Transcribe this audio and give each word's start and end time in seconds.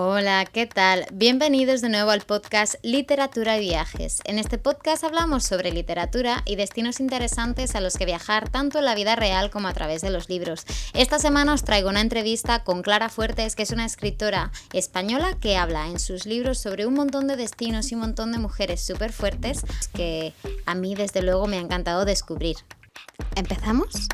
Hola, 0.00 0.44
¿qué 0.44 0.68
tal? 0.68 1.06
Bienvenidos 1.12 1.80
de 1.80 1.88
nuevo 1.88 2.12
al 2.12 2.20
podcast 2.20 2.76
Literatura 2.84 3.56
y 3.56 3.60
Viajes. 3.62 4.20
En 4.26 4.38
este 4.38 4.56
podcast 4.56 5.02
hablamos 5.02 5.42
sobre 5.42 5.72
literatura 5.72 6.44
y 6.46 6.54
destinos 6.54 7.00
interesantes 7.00 7.74
a 7.74 7.80
los 7.80 7.96
que 7.96 8.04
viajar 8.04 8.48
tanto 8.48 8.78
en 8.78 8.84
la 8.84 8.94
vida 8.94 9.16
real 9.16 9.50
como 9.50 9.66
a 9.66 9.72
través 9.72 10.00
de 10.00 10.10
los 10.10 10.28
libros. 10.28 10.64
Esta 10.94 11.18
semana 11.18 11.52
os 11.52 11.64
traigo 11.64 11.88
una 11.88 12.00
entrevista 12.00 12.62
con 12.62 12.82
Clara 12.82 13.08
Fuertes, 13.08 13.56
que 13.56 13.64
es 13.64 13.72
una 13.72 13.86
escritora 13.86 14.52
española 14.72 15.36
que 15.40 15.56
habla 15.56 15.88
en 15.88 15.98
sus 15.98 16.26
libros 16.26 16.58
sobre 16.58 16.86
un 16.86 16.94
montón 16.94 17.26
de 17.26 17.34
destinos 17.34 17.90
y 17.90 17.96
un 17.96 18.02
montón 18.02 18.30
de 18.30 18.38
mujeres 18.38 18.80
súper 18.80 19.12
fuertes 19.12 19.62
que 19.94 20.32
a 20.64 20.76
mí 20.76 20.94
desde 20.94 21.22
luego 21.22 21.48
me 21.48 21.56
ha 21.56 21.60
encantado 21.60 22.04
descubrir. 22.04 22.54
¿Empezamos? 23.34 24.06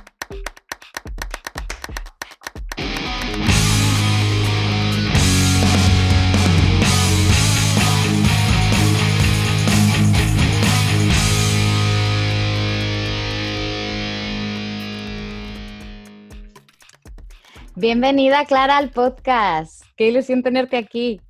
Bienvenida, 17.84 18.46
Clara, 18.46 18.78
al 18.78 18.88
podcast. 18.88 19.84
Qué 19.94 20.08
ilusión 20.08 20.42
tenerte 20.42 20.78
aquí. 20.78 21.20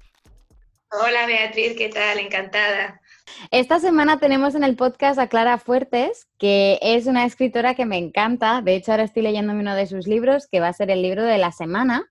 Hola, 0.89 1.27
Beatriz, 1.27 1.75
¿qué 1.77 1.89
tal? 1.89 2.21
Encantada. 2.21 3.01
Esta 3.51 3.81
semana 3.81 4.21
tenemos 4.21 4.55
en 4.55 4.63
el 4.63 4.77
podcast 4.77 5.19
a 5.19 5.27
Clara 5.27 5.59
Fuertes, 5.59 6.29
que 6.39 6.79
es 6.81 7.07
una 7.07 7.25
escritora 7.25 7.75
que 7.75 7.87
me 7.87 7.99
encanta. 7.99 8.63
De 8.63 8.77
hecho, 8.77 8.93
ahora 8.93 9.03
estoy 9.03 9.23
leyéndome 9.23 9.63
uno 9.63 9.75
de 9.75 9.89
sus 9.89 10.07
libros, 10.07 10.47
que 10.47 10.61
va 10.61 10.69
a 10.69 10.73
ser 10.73 10.93
el 10.93 11.03
libro 11.03 11.25
de 11.25 11.39
la 11.39 11.51
semana. 11.51 12.09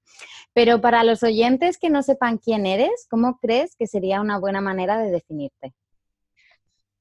Pero 0.52 0.82
para 0.82 1.06
los 1.06 1.24
oyentes 1.24 1.78
que 1.78 1.90
no 1.90 2.04
sepan 2.04 2.38
quién 2.38 2.66
eres, 2.66 3.08
¿cómo 3.10 3.40
crees 3.42 3.78
que 3.78 3.88
sería 3.88 4.20
una 4.20 4.40
buena 4.40 4.60
manera 4.60 4.98
de 4.98 5.10
definirte? 5.10 5.72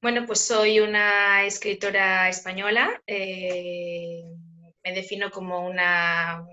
Bueno, 0.01 0.25
pues 0.25 0.39
soy 0.39 0.79
una 0.79 1.43
escritora 1.43 2.29
española. 2.29 3.01
Eh, 3.05 4.23
me 4.81 4.93
defino 4.93 5.29
como 5.29 5.67
una 5.67 6.45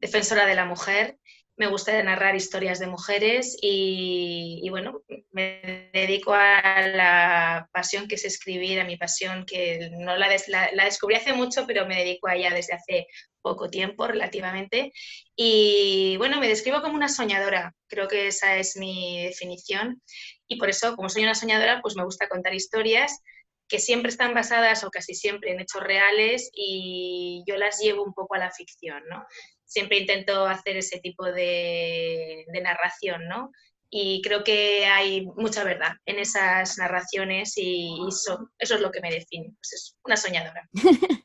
defensora 0.00 0.46
de 0.46 0.54
la 0.54 0.64
mujer, 0.64 1.18
me 1.58 1.66
gusta 1.66 2.00
narrar 2.04 2.36
historias 2.36 2.78
de 2.78 2.86
mujeres 2.86 3.56
y, 3.60 4.64
bueno, 4.70 5.02
me 5.32 5.90
dedico 5.92 6.32
a 6.32 6.86
la 6.86 7.68
pasión 7.72 8.06
que 8.06 8.14
es 8.14 8.24
escribir, 8.24 8.78
a 8.78 8.84
mi 8.84 8.96
pasión 8.96 9.44
que 9.44 9.90
no 9.90 10.16
la, 10.16 10.28
la, 10.48 10.84
descubrí 10.84 11.16
hace 11.16 11.32
mucho, 11.32 11.66
pero 11.66 11.84
me 11.84 11.96
dedico 11.96 12.28
a 12.28 12.36
ella 12.36 12.54
desde 12.54 12.74
hace 12.74 13.08
poco 13.42 13.68
tiempo 13.68 14.06
relativamente. 14.06 14.92
Y 15.34 16.16
bueno, 16.18 16.38
me 16.38 16.48
describo 16.48 16.80
como 16.80 16.94
una 16.94 17.08
soñadora, 17.08 17.74
creo 17.88 18.06
que 18.06 18.28
esa 18.28 18.56
es 18.56 18.76
mi 18.76 19.24
definición. 19.24 20.00
Y 20.46 20.58
por 20.58 20.70
eso, 20.70 20.94
como 20.94 21.08
soy 21.08 21.24
una 21.24 21.34
soñadora, 21.34 21.80
pues 21.82 21.96
me 21.96 22.04
gusta 22.04 22.28
contar 22.28 22.54
historias 22.54 23.20
que 23.66 23.80
siempre 23.80 24.10
están 24.10 24.32
basadas 24.32 24.84
o 24.84 24.90
casi 24.90 25.14
siempre 25.14 25.50
en 25.50 25.60
hechos 25.60 25.82
reales 25.82 26.50
y 26.54 27.42
yo 27.46 27.56
las 27.56 27.80
llevo 27.80 28.04
un 28.04 28.14
poco 28.14 28.36
a 28.36 28.38
la 28.38 28.50
ficción, 28.50 29.02
¿no? 29.10 29.26
Siempre 29.68 29.98
intento 29.98 30.46
hacer 30.46 30.76
ese 30.76 30.98
tipo 30.98 31.24
de, 31.26 32.44
narración, 32.62 33.28
¿no? 33.28 33.52
Y 33.90 34.20
creo 34.22 34.42
que 34.42 34.86
hay 34.86 35.26
mucha 35.36 35.64
verdad 35.64 35.92
en 36.04 36.18
esas 36.18 36.76
narraciones 36.78 37.54
y, 37.56 37.96
eso, 38.08 38.50
eso, 38.58 38.74
es 38.74 38.80
lo 38.80 38.90
que 38.90 39.00
me 39.00 39.10
define, 39.10 39.52
pues 39.60 39.72
es 39.72 39.96
una 40.04 40.16
soñadora. 40.16 40.68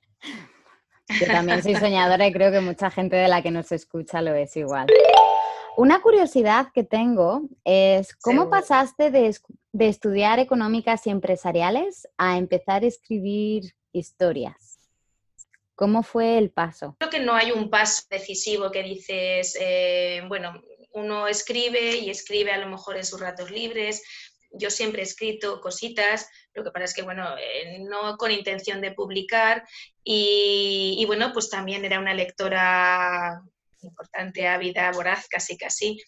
Yo 1.19 1.27
también 1.27 1.61
soy 1.61 1.75
soñadora 1.75 2.25
y 2.27 2.31
creo 2.31 2.51
que 2.51 2.61
mucha 2.61 2.89
gente 2.89 3.15
de 3.15 3.27
la 3.27 3.41
que 3.41 3.51
nos 3.51 3.71
escucha 3.71 4.21
lo 4.21 4.33
es 4.35 4.55
igual. 4.55 4.87
Una 5.75 6.01
curiosidad 6.01 6.67
que 6.73 6.83
tengo 6.83 7.41
es, 7.65 8.15
¿cómo 8.15 8.49
pasaste 8.49 9.11
de, 9.11 9.35
de 9.73 9.87
estudiar 9.87 10.39
económicas 10.39 11.05
y 11.07 11.09
empresariales 11.09 12.07
a 12.17 12.37
empezar 12.37 12.83
a 12.83 12.87
escribir 12.87 13.73
historias? 13.91 14.72
¿Cómo 15.75 16.03
fue 16.03 16.37
el 16.37 16.51
paso? 16.51 16.95
Creo 16.99 17.09
que 17.09 17.19
no 17.19 17.33
hay 17.33 17.51
un 17.51 17.69
paso 17.69 18.03
decisivo 18.09 18.71
que 18.71 18.83
dices, 18.83 19.57
eh, 19.59 20.21
bueno, 20.27 20.61
uno 20.93 21.27
escribe 21.27 21.97
y 21.97 22.09
escribe 22.09 22.51
a 22.51 22.59
lo 22.59 22.67
mejor 22.67 22.97
en 22.97 23.05
sus 23.05 23.19
ratos 23.19 23.49
libres. 23.49 24.03
Yo 24.51 24.69
siempre 24.69 25.01
he 25.01 25.05
escrito 25.05 25.59
cositas, 25.61 26.29
lo 26.53 26.63
que 26.63 26.69
pasa 26.69 26.85
es 26.85 26.93
que, 26.93 27.01
bueno, 27.01 27.27
eh, 27.37 27.79
no 27.79 28.17
con 28.17 28.31
intención 28.31 28.81
de 28.81 28.91
publicar 28.91 29.63
y, 30.03 31.03
bueno, 31.07 31.31
pues 31.33 31.49
también 31.49 31.83
era 31.85 31.99
una 31.99 32.13
lectora 32.13 33.41
importante, 33.81 34.47
ávida, 34.47 34.91
voraz, 34.91 35.27
casi 35.27 35.57
casi. 35.57 35.99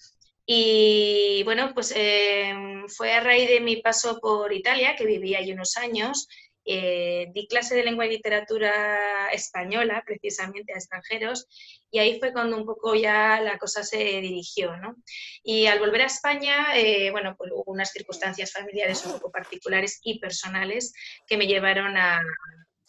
Y 0.46 1.42
bueno, 1.44 1.72
pues 1.74 1.92
eh, 1.96 2.54
fue 2.96 3.14
a 3.14 3.20
raíz 3.22 3.50
de 3.50 3.62
mi 3.62 3.78
paso 3.78 4.20
por 4.20 4.54
Italia, 4.54 4.96
que 4.96 5.08
viví 5.08 5.34
allí 5.34 5.52
unos 5.52 5.76
años, 5.78 6.28
eh, 6.66 7.28
di 7.34 7.48
clase 7.48 7.76
de 7.76 7.84
lengua 7.84 8.06
y 8.06 8.10
literatura 8.10 9.30
española 9.32 10.04
precisamente 10.06 10.74
a 10.74 10.78
extranjeros 10.78 11.48
y 11.92 12.00
ahí 12.00 12.20
fue 12.20 12.34
cuando 12.34 12.58
un 12.58 12.66
poco 12.66 12.96
ya 12.96 13.40
la 13.40 13.58
cosa 13.58 13.84
se 13.84 13.98
dirigió. 13.98 14.76
¿no? 14.78 14.96
Y 15.44 15.68
al 15.68 15.80
volver 15.80 16.02
a 16.02 16.08
España, 16.08 16.76
eh, 16.76 17.12
bueno, 17.12 17.36
pues 17.38 17.52
hubo 17.54 17.72
unas 17.72 17.92
circunstancias 17.92 18.52
familiares 18.52 19.06
un 19.06 19.14
poco 19.14 19.32
particulares 19.32 20.00
y 20.04 20.20
personales 20.20 20.94
que 21.28 21.38
me 21.38 21.48
llevaron 21.48 21.96
a, 21.98 22.22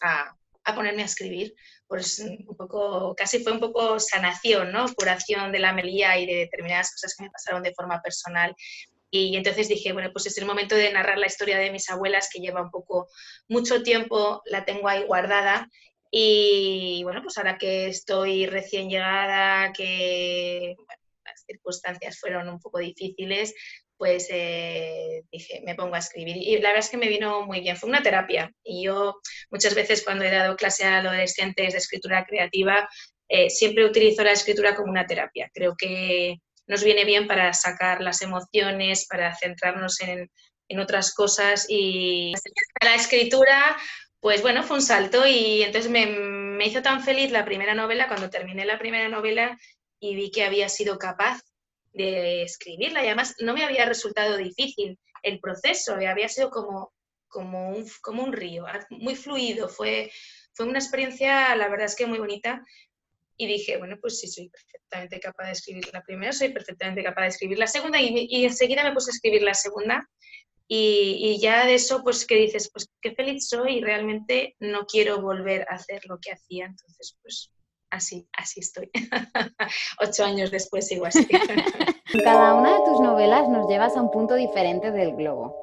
a, 0.01 0.75
ponerme 0.75 1.03
a 1.03 1.05
escribir. 1.05 1.53
Pues 1.87 2.19
un 2.19 2.57
poco, 2.57 3.15
casi 3.15 3.41
fue 3.41 3.53
un 3.53 3.61
poco 3.61 3.97
sanación, 3.97 4.73
¿no? 4.73 4.93
Curación 4.93 5.53
de 5.53 5.59
la 5.59 5.71
melía 5.71 6.17
y 6.17 6.25
de 6.25 6.35
determinadas 6.35 6.91
cosas 6.91 7.15
que 7.15 7.23
me 7.23 7.31
pasaron 7.31 7.63
de 7.63 7.73
forma 7.73 8.01
personal 8.01 8.53
y 9.09 9.35
entonces 9.37 9.69
dije, 9.69 9.93
bueno, 9.93 10.11
pues 10.11 10.25
es 10.25 10.37
el 10.37 10.45
momento 10.45 10.75
de 10.75 10.91
narrar 10.91 11.17
la 11.17 11.27
historia 11.27 11.57
de 11.57 11.71
mis 11.71 11.89
abuelas, 11.89 12.29
que 12.31 12.39
lleva 12.39 12.61
un 12.61 12.71
poco, 12.71 13.07
mucho 13.47 13.83
tiempo, 13.83 14.41
la 14.45 14.65
tengo 14.65 14.87
ahí 14.89 15.03
guardada. 15.03 15.69
Y 16.11 17.01
bueno, 17.03 17.21
pues 17.21 17.37
ahora 17.37 17.57
que 17.57 17.87
estoy 17.87 18.45
recién 18.45 18.89
llegada, 18.89 19.71
que 19.73 20.75
las 21.25 21.43
circunstancias 21.45 22.19
fueron 22.19 22.49
un 22.49 22.59
poco 22.59 22.79
difíciles, 22.79 23.53
pues 23.97 24.27
eh, 24.29 25.23
dije, 25.31 25.61
me 25.65 25.75
pongo 25.75 25.95
a 25.95 25.99
escribir. 25.99 26.37
Y 26.37 26.55
la 26.59 26.69
verdad 26.69 26.85
es 26.85 26.89
que 26.89 26.97
me 26.97 27.09
vino 27.09 27.45
muy 27.45 27.61
bien, 27.61 27.77
fue 27.77 27.89
una 27.89 28.03
terapia. 28.03 28.51
Y 28.63 28.85
yo 28.85 29.19
muchas 29.49 29.75
veces 29.75 30.03
cuando 30.03 30.23
he 30.25 30.31
dado 30.31 30.55
clase 30.55 30.85
a 30.85 30.99
adolescentes 30.99 31.73
de 31.73 31.79
escritura 31.79 32.25
creativa, 32.25 32.87
eh, 33.29 33.49
siempre 33.49 33.85
utilizo 33.85 34.23
la 34.23 34.31
escritura 34.31 34.75
como 34.75 34.91
una 34.91 35.05
terapia. 35.05 35.49
Creo 35.53 35.75
que 35.77 36.37
nos 36.67 36.83
viene 36.83 37.05
bien 37.05 37.27
para 37.27 37.53
sacar 37.53 38.01
las 38.01 38.21
emociones, 38.21 39.07
para 39.07 39.35
centrarnos 39.35 39.99
en, 40.01 40.29
otras 40.79 41.13
cosas 41.13 41.65
y 41.69 42.33
la 42.83 42.93
escritura, 42.93 43.77
pues 44.19 44.41
bueno, 44.41 44.63
fue 44.63 44.77
un 44.77 44.83
salto 44.83 45.25
y 45.25 45.63
entonces 45.63 45.89
me, 45.89 46.65
hizo 46.65 46.81
tan 46.81 47.01
feliz 47.01 47.31
la 47.31 47.45
primera 47.45 47.73
novela, 47.73 48.09
cuando 48.09 48.29
terminé 48.29 48.65
la 48.65 48.77
primera 48.77 49.07
novela 49.07 49.57
y 50.01 50.15
vi 50.15 50.29
que 50.29 50.43
había 50.43 50.67
sido 50.67 50.97
capaz 50.97 51.39
de 51.93 52.43
escribirla. 52.43 53.01
Y 53.01 53.07
además 53.07 53.33
no 53.39 53.53
me 53.53 53.63
había 53.63 53.85
resultado 53.85 54.35
difícil 54.35 54.99
el 55.23 55.39
proceso, 55.39 55.93
había 55.93 56.27
sido 56.27 56.49
como, 56.49 56.91
como, 57.29 57.69
un, 57.69 57.89
como 58.01 58.23
un 58.23 58.33
río, 58.33 58.65
muy 58.89 59.15
fluido, 59.15 59.69
fue, 59.69 60.11
fue 60.53 60.65
una 60.65 60.79
experiencia, 60.79 61.55
la 61.55 61.69
verdad 61.69 61.85
es 61.85 61.95
que 61.95 62.07
muy 62.07 62.19
bonita 62.19 62.61
y 63.37 63.45
dije, 63.45 63.77
bueno, 63.77 63.97
pues 64.01 64.19
sí, 64.19 64.27
soy 64.27 64.49
perfectamente 64.49 65.19
capaz 65.19 65.45
de 65.45 65.51
escribir 65.51 65.87
la 65.93 66.01
primera, 66.01 66.33
soy 66.33 66.49
perfectamente 66.49 67.03
capaz 67.03 67.21
de 67.21 67.27
escribir 67.27 67.59
la 67.59 67.67
segunda 67.67 68.01
y, 68.01 68.45
enseguida 68.45 68.83
me 68.83 68.93
puse 68.93 69.11
a 69.11 69.13
escribir 69.13 69.43
la 69.43 69.53
segunda 69.53 70.09
y, 70.67 71.39
ya 71.39 71.65
de 71.65 71.75
eso, 71.75 72.03
pues 72.03 72.25
que 72.25 72.35
dices, 72.35 72.69
pues 72.73 72.89
qué 72.99 73.13
feliz 73.13 73.47
soy 73.47 73.77
y 73.77 73.81
realmente 73.81 74.55
no 74.59 74.85
quiero 74.85 75.21
volver 75.21 75.65
a 75.69 75.75
hacer 75.75 76.01
lo 76.07 76.19
que 76.19 76.31
hacía, 76.31 76.65
entonces 76.65 77.17
pues 77.21 77.51
así, 77.91 78.27
así 78.33 78.59
estoy. 78.59 78.89
Ocho 80.01 80.25
años 80.25 80.51
después 80.51 80.87
sigo 80.87 81.05
así. 81.05 81.25
Cada 82.23 82.55
una 82.55 82.73
de 82.73 82.85
tus 82.85 82.99
novelas 82.99 83.47
nos 83.47 83.69
llevas 83.69 83.95
a 83.95 84.01
un 84.01 84.11
punto 84.11 84.35
diferente 84.35 84.91
del 84.91 85.15
globo, 85.15 85.55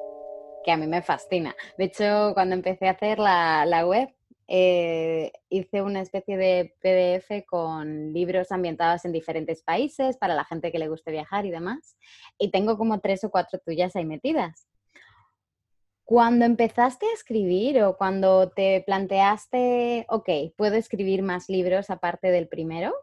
que 0.63 0.71
a 0.71 0.77
mí 0.77 0.87
me 0.87 1.01
fascina. 1.03 1.55
De 1.77 1.85
hecho, 1.85 2.31
cuando 2.33 2.55
empecé 2.55 2.87
a 2.87 2.91
hacer 2.91 3.19
la, 3.19 3.65
la 3.65 3.85
web, 3.85 4.14
eh, 4.47 5.31
hice 5.49 5.81
una 5.81 6.01
especie 6.01 6.37
de 6.37 6.75
PDF 6.81 7.45
con 7.47 8.13
libros 8.13 8.51
ambientados 8.51 9.05
en 9.05 9.11
diferentes 9.11 9.63
países 9.63 10.17
para 10.17 10.35
la 10.35 10.45
gente 10.45 10.71
que 10.71 10.79
le 10.79 10.87
guste 10.87 11.11
viajar 11.11 11.45
y 11.45 11.51
demás. 11.51 11.97
Y 12.37 12.51
tengo 12.51 12.77
como 12.77 12.99
tres 12.99 13.23
o 13.23 13.31
cuatro 13.31 13.59
tuyas 13.59 13.95
ahí 13.95 14.05
metidas. 14.05 14.67
Cuando 16.03 16.45
empezaste 16.45 17.07
a 17.07 17.13
escribir 17.13 17.81
o 17.81 17.97
cuando 17.97 18.51
te 18.51 18.83
planteaste, 18.85 20.05
ok, 20.09 20.29
puedo 20.55 20.75
escribir 20.75 21.23
más 21.23 21.49
libros 21.49 21.89
aparte 21.89 22.29
del 22.29 22.47
primero, 22.47 22.93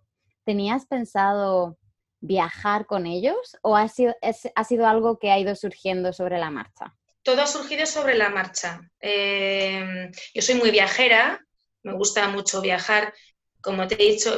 ¿tenías 0.45 0.87
pensado 0.87 1.79
viajar 2.21 2.87
con 2.87 3.07
ellos 3.07 3.59
o 3.63 3.77
ha 3.77 3.89
sido, 3.89 4.15
ha 4.55 4.65
sido 4.65 4.87
algo 4.87 5.19
que 5.19 5.33
ha 5.33 5.39
ido 5.41 5.57
surgiendo 5.57 6.13
sobre 6.13 6.39
la 6.39 6.51
marcha? 6.51 6.95
Todo 7.23 7.43
ha 7.43 7.47
surgido 7.47 7.87
sobre 7.87 8.15
la 8.15 8.31
marcha. 8.31 8.81
Em, 9.01 10.11
yo 10.35 10.43
soy 10.43 10.57
muy 10.57 10.71
viajera, 10.71 11.41
me 11.83 11.95
gusta 11.95 12.29
mucho 12.29 12.61
viajar. 12.61 13.15
Como 13.61 13.87
te 13.87 13.95
he 13.95 14.13
dicho, 14.13 14.37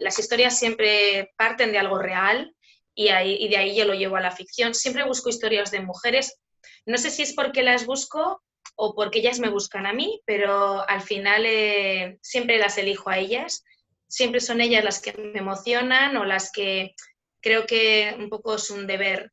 las 0.00 0.18
historias 0.18 0.58
siempre 0.58 1.32
parten 1.36 1.72
de 1.72 1.78
algo 1.78 1.98
real 1.98 2.54
y, 2.94 3.08
ahí, 3.08 3.48
de 3.48 3.56
ahí 3.56 3.74
yo 3.74 3.86
lo 3.86 3.94
llevo 3.94 4.16
a 4.16 4.20
la 4.20 4.30
ficción. 4.30 4.74
Siempre 4.74 5.04
busco 5.04 5.30
historias 5.30 5.70
de 5.70 5.80
mujeres. 5.80 6.38
No 6.86 6.98
sé 6.98 7.10
si 7.10 7.22
es 7.22 7.34
porque 7.34 7.62
las 7.62 7.86
busco 7.86 8.42
o 8.76 8.94
porque 8.94 9.20
ellas 9.20 9.38
me 9.38 9.48
buscan 9.48 9.86
a 9.86 9.92
mí, 9.92 10.20
pero 10.26 10.86
al 10.88 11.00
final 11.00 11.44
eh, 11.46 12.18
siempre 12.20 12.58
las 12.58 12.76
elijo 12.76 13.08
a 13.08 13.18
ellas. 13.18 13.64
Siempre 14.06 14.40
son 14.40 14.60
ellas 14.60 14.84
las 14.84 15.00
que 15.00 15.14
me 15.14 15.38
emocionan 15.38 16.16
o 16.18 16.24
las 16.24 16.52
que 16.52 16.94
creo 17.40 17.66
que 17.66 18.14
un 18.18 18.28
poco 18.28 18.56
es 18.56 18.70
un 18.70 18.86
deber 18.86 19.32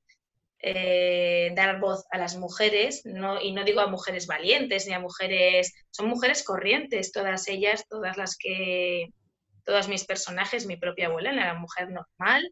eh, 0.63 1.51
dar 1.55 1.79
voz 1.79 2.05
a 2.11 2.17
las 2.17 2.37
mujeres, 2.37 3.01
no, 3.05 3.41
y 3.41 3.51
no 3.51 3.63
digo 3.63 3.81
a 3.81 3.87
mujeres 3.87 4.27
valientes 4.27 4.87
ni 4.87 4.93
a 4.93 4.99
mujeres, 4.99 5.73
son 5.89 6.07
mujeres 6.07 6.43
corrientes, 6.43 7.11
todas 7.11 7.47
ellas, 7.47 7.85
todas 7.89 8.17
las 8.17 8.37
que, 8.37 9.07
todos 9.65 9.87
mis 9.87 10.05
personajes, 10.05 10.65
mi 10.65 10.77
propia 10.77 11.07
abuela 11.07 11.31
era 11.31 11.51
una 11.51 11.59
mujer 11.59 11.89
normal, 11.89 12.49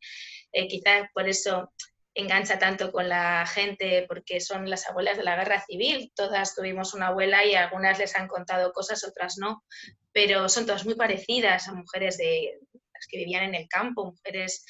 eh, 0.51 0.67
quizás 0.67 1.07
por 1.13 1.29
eso 1.29 1.71
engancha 2.15 2.57
tanto 2.59 2.91
con 2.91 3.07
la 3.07 3.45
gente, 3.45 4.05
porque 4.07 4.41
son 4.41 4.69
las 4.69 4.87
abuelas 4.89 5.17
de 5.17 5.23
la 5.23 5.35
guerra 5.35 5.63
civil, 5.65 6.11
todas 6.15 6.55
tuvimos 6.55 6.93
una 6.93 7.07
abuela 7.07 7.45
y 7.45 7.55
algunas 7.55 7.99
les 7.99 8.15
han 8.15 8.27
contado 8.27 8.73
cosas, 8.73 9.03
otras 9.03 9.37
no, 9.37 9.63
pero 10.11 10.49
son 10.49 10.65
todas 10.65 10.85
muy 10.85 10.95
parecidas 10.95 11.67
a 11.67 11.73
mujeres 11.73 12.17
de 12.17 12.59
las 12.73 13.07
que 13.07 13.17
vivían 13.17 13.43
en 13.43 13.55
el 13.55 13.67
campo, 13.67 14.05
mujeres 14.05 14.65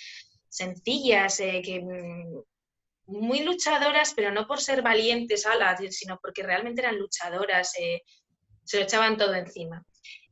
sencillas, 0.50 1.40
eh, 1.40 1.62
que 1.64 1.82
mm, 1.82 2.42
muy 3.10 3.40
luchadoras, 3.42 4.14
pero 4.16 4.32
no 4.32 4.48
por 4.48 4.62
ser 4.62 4.82
valientes, 4.82 5.46
alas, 5.46 5.80
sino 5.90 6.20
porque 6.22 6.44
realmente 6.44 6.82
eran 6.82 6.98
luchadoras, 6.98 7.74
eh, 7.80 8.04
se 8.64 8.78
lo 8.78 8.84
echaban 8.84 9.18
todo 9.18 9.34
encima. 9.34 9.84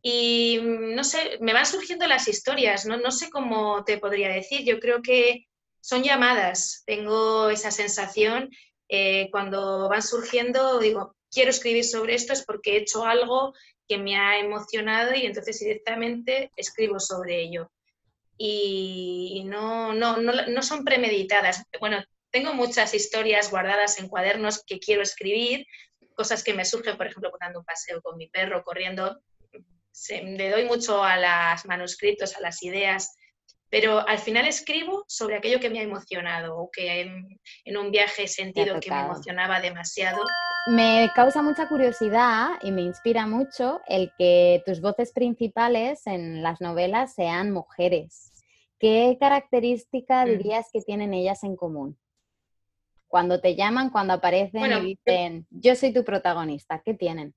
Y 0.02 0.60
mm, 0.62 0.96
no 0.96 1.04
sé, 1.04 1.38
me 1.42 1.54
van 1.54 1.66
surgiendo 1.66 2.08
las 2.08 2.28
historias, 2.28 2.86
¿no? 2.86 2.98
no 2.98 3.12
sé 3.12 3.30
cómo 3.30 3.84
te 3.84 3.98
podría 3.98 4.30
decir, 4.30 4.64
yo 4.64 4.80
creo 4.80 5.02
que 5.02 5.48
son 5.82 6.04
llamadas, 6.04 6.84
tengo 6.86 7.50
esa 7.50 7.72
sensación 7.72 8.50
eh, 8.90 9.30
cuando 9.32 9.90
van 9.90 10.02
surgiendo, 10.02 10.80
digo, 10.80 11.16
quiero 11.32 11.50
escribir 11.50 11.84
sobre 11.84 12.16
esto 12.16 12.34
es 12.34 12.46
porque 12.46 12.74
he 12.74 12.78
hecho 12.78 13.06
algo 13.06 13.54
que 13.88 13.98
me 13.98 14.18
ha 14.18 14.40
emocionado 14.40 15.16
y 15.16 15.26
entonces 15.26 15.60
directamente 15.60 16.52
escribo 16.56 17.00
sobre 17.00 17.42
ello. 17.42 17.72
Y 18.38 19.44
no, 19.48 19.94
no, 19.94 20.18
no, 20.18 20.32
no 20.48 20.62
son 20.62 20.84
premeditadas. 20.84 21.64
Bueno, 21.80 22.04
tengo 22.38 22.54
muchas 22.54 22.94
historias 22.94 23.50
guardadas 23.50 23.98
en 23.98 24.08
cuadernos 24.08 24.64
que 24.64 24.78
quiero 24.78 25.02
escribir, 25.02 25.66
cosas 26.14 26.44
que 26.44 26.54
me 26.54 26.66
surgen, 26.66 26.96
por 26.96 27.08
ejemplo, 27.08 27.32
dando 27.40 27.60
un 27.60 27.66
paseo 27.66 28.00
con 28.04 28.16
mi 28.16 28.28
perro, 28.28 28.64
corriendo. 28.64 29.20
le 30.10 30.52
doy 30.52 30.66
mucho 30.66 31.04
a 31.04 31.18
los 31.18 31.66
manuscritos, 31.66 32.38
a 32.38 32.42
las 32.42 32.62
ideas, 32.62 33.16
pero 33.72 34.08
al 34.08 34.20
final 34.20 34.48
escribo 34.48 35.04
sobre 35.08 35.36
aquello 35.36 35.60
que 35.60 35.72
me 35.72 35.80
ha 35.80 35.82
emocionado 35.82 36.56
o 36.58 36.70
que 36.72 37.02
en, 37.66 37.78
un 37.78 37.90
viaje 37.90 38.26
he 38.26 38.28
sentido 38.28 38.80
que 38.80 38.92
me 38.92 39.00
emocionaba 39.00 39.60
demasiado. 39.60 40.24
Me 40.68 41.10
causa 41.16 41.42
mucha 41.42 41.68
curiosidad 41.68 42.50
y 42.62 42.72
me 42.72 42.84
inspira 42.84 43.26
mucho 43.26 43.82
el 43.88 44.12
que 44.16 44.62
tus 44.64 44.80
voces 44.80 45.12
principales 45.12 46.06
en 46.06 46.44
las 46.44 46.62
novelas 46.62 47.16
sean 47.16 47.50
mujeres. 47.50 48.32
¿Qué 48.78 49.18
característica 49.20 50.24
mm. 50.24 50.30
dirías 50.30 50.68
que 50.72 50.82
tienen 50.82 51.16
ellas 51.16 51.44
en 51.44 51.56
común? 51.56 51.98
Cuando 53.08 53.40
te 53.40 53.56
llaman, 53.56 53.90
cuando 53.90 54.14
aparecen 54.14 54.72
y 54.72 54.96
dicen, 54.96 55.48
yo 55.50 55.76
soy 55.76 55.94
tu 55.94 56.04
protagonista, 56.04 56.82
¿qué 56.84 56.94
tienen? 56.94 57.34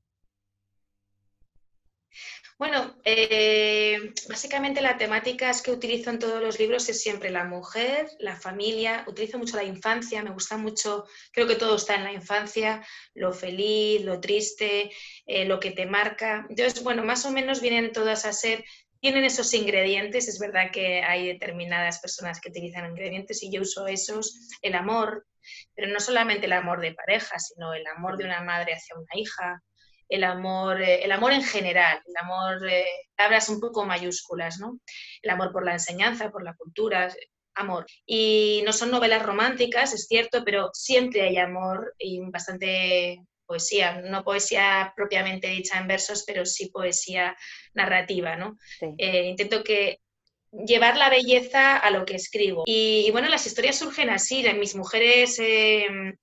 Bueno, 2.60 2.94
eh, 3.06 4.12
básicamente 4.28 4.82
la 4.82 4.98
temática 4.98 5.50
que 5.64 5.70
utilizo 5.70 6.10
en 6.10 6.18
todos 6.18 6.42
los 6.42 6.58
libros 6.58 6.86
es 6.90 7.00
siempre 7.00 7.30
la 7.30 7.44
mujer, 7.44 8.06
la 8.18 8.36
familia, 8.36 9.02
utilizo 9.08 9.38
mucho 9.38 9.56
la 9.56 9.64
infancia, 9.64 10.22
me 10.22 10.30
gusta 10.30 10.58
mucho, 10.58 11.06
creo 11.32 11.46
que 11.46 11.54
todo 11.54 11.76
está 11.76 11.94
en 11.94 12.04
la 12.04 12.12
infancia, 12.12 12.84
lo 13.14 13.32
feliz, 13.32 14.04
lo 14.04 14.20
triste, 14.20 14.90
eh, 15.24 15.46
lo 15.46 15.58
que 15.58 15.70
te 15.70 15.86
marca. 15.86 16.44
Entonces, 16.50 16.82
bueno, 16.82 17.02
más 17.02 17.24
o 17.24 17.30
menos 17.30 17.62
vienen 17.62 17.92
todas 17.92 18.26
a 18.26 18.32
ser 18.34 18.62
tienen 19.00 19.24
esos 19.24 19.54
ingredientes. 19.54 20.28
Es 20.28 20.38
verdad 20.38 20.70
que 20.70 21.02
hay 21.02 21.28
determinadas 21.28 22.00
personas 22.00 22.40
que 22.40 22.50
utilizan 22.50 22.90
ingredientes 22.90 23.42
y 23.42 23.50
yo 23.50 23.62
uso 23.62 23.86
esos. 23.86 24.50
El 24.60 24.74
amor, 24.74 25.26
pero 25.74 25.88
no 25.92 26.00
solamente 26.00 26.46
el 26.46 26.52
amor 26.52 26.80
de 26.80 26.94
pareja, 26.94 27.38
sino 27.38 27.74
el 27.74 27.86
amor 27.86 28.16
de 28.16 28.24
una 28.24 28.42
madre 28.42 28.74
hacia 28.74 28.96
una 28.96 29.14
hija, 29.14 29.62
el 30.08 30.24
amor, 30.24 30.82
eh, 30.82 31.04
el 31.04 31.12
amor 31.12 31.32
en 31.32 31.42
general, 31.42 32.00
el 32.04 32.16
amor, 32.16 32.68
eh, 32.68 32.84
palabras 33.16 33.48
un 33.48 33.60
poco 33.60 33.86
mayúsculas, 33.86 34.58
¿no? 34.58 34.80
El 35.22 35.30
amor 35.30 35.52
por 35.52 35.64
la 35.64 35.72
enseñanza, 35.72 36.30
por 36.30 36.44
la 36.44 36.54
cultura, 36.54 37.08
amor. 37.54 37.86
Y 38.06 38.62
no 38.66 38.72
son 38.72 38.90
novelas 38.90 39.24
románticas, 39.24 39.94
es 39.94 40.06
cierto, 40.06 40.42
pero 40.44 40.70
siempre 40.72 41.22
hay 41.22 41.36
amor 41.38 41.94
y 41.98 42.20
bastante 42.30 43.22
poesía, 43.46 44.00
no 44.02 44.22
poesía 44.22 44.92
propiamente 44.94 45.48
dicha 45.48 45.78
en 45.78 45.88
versos, 45.88 46.24
pero 46.26 46.46
sí 46.46 46.70
poesía 46.70 47.36
narrativa, 47.74 48.36
¿no? 48.36 48.56
Eh, 48.98 49.26
intento 49.26 49.64
que 49.64 49.98
llevar 50.52 50.96
la 50.96 51.10
belleza 51.10 51.76
a 51.76 51.90
lo 51.90 52.04
que 52.04 52.16
escribo. 52.16 52.64
Y, 52.66 53.10
bueno, 53.12 53.28
las 53.28 53.46
historias 53.46 53.78
surgen 53.78 54.10
así, 54.10 54.44
mis 54.58 54.74
mujeres 54.74 55.38
em, 55.38 56.16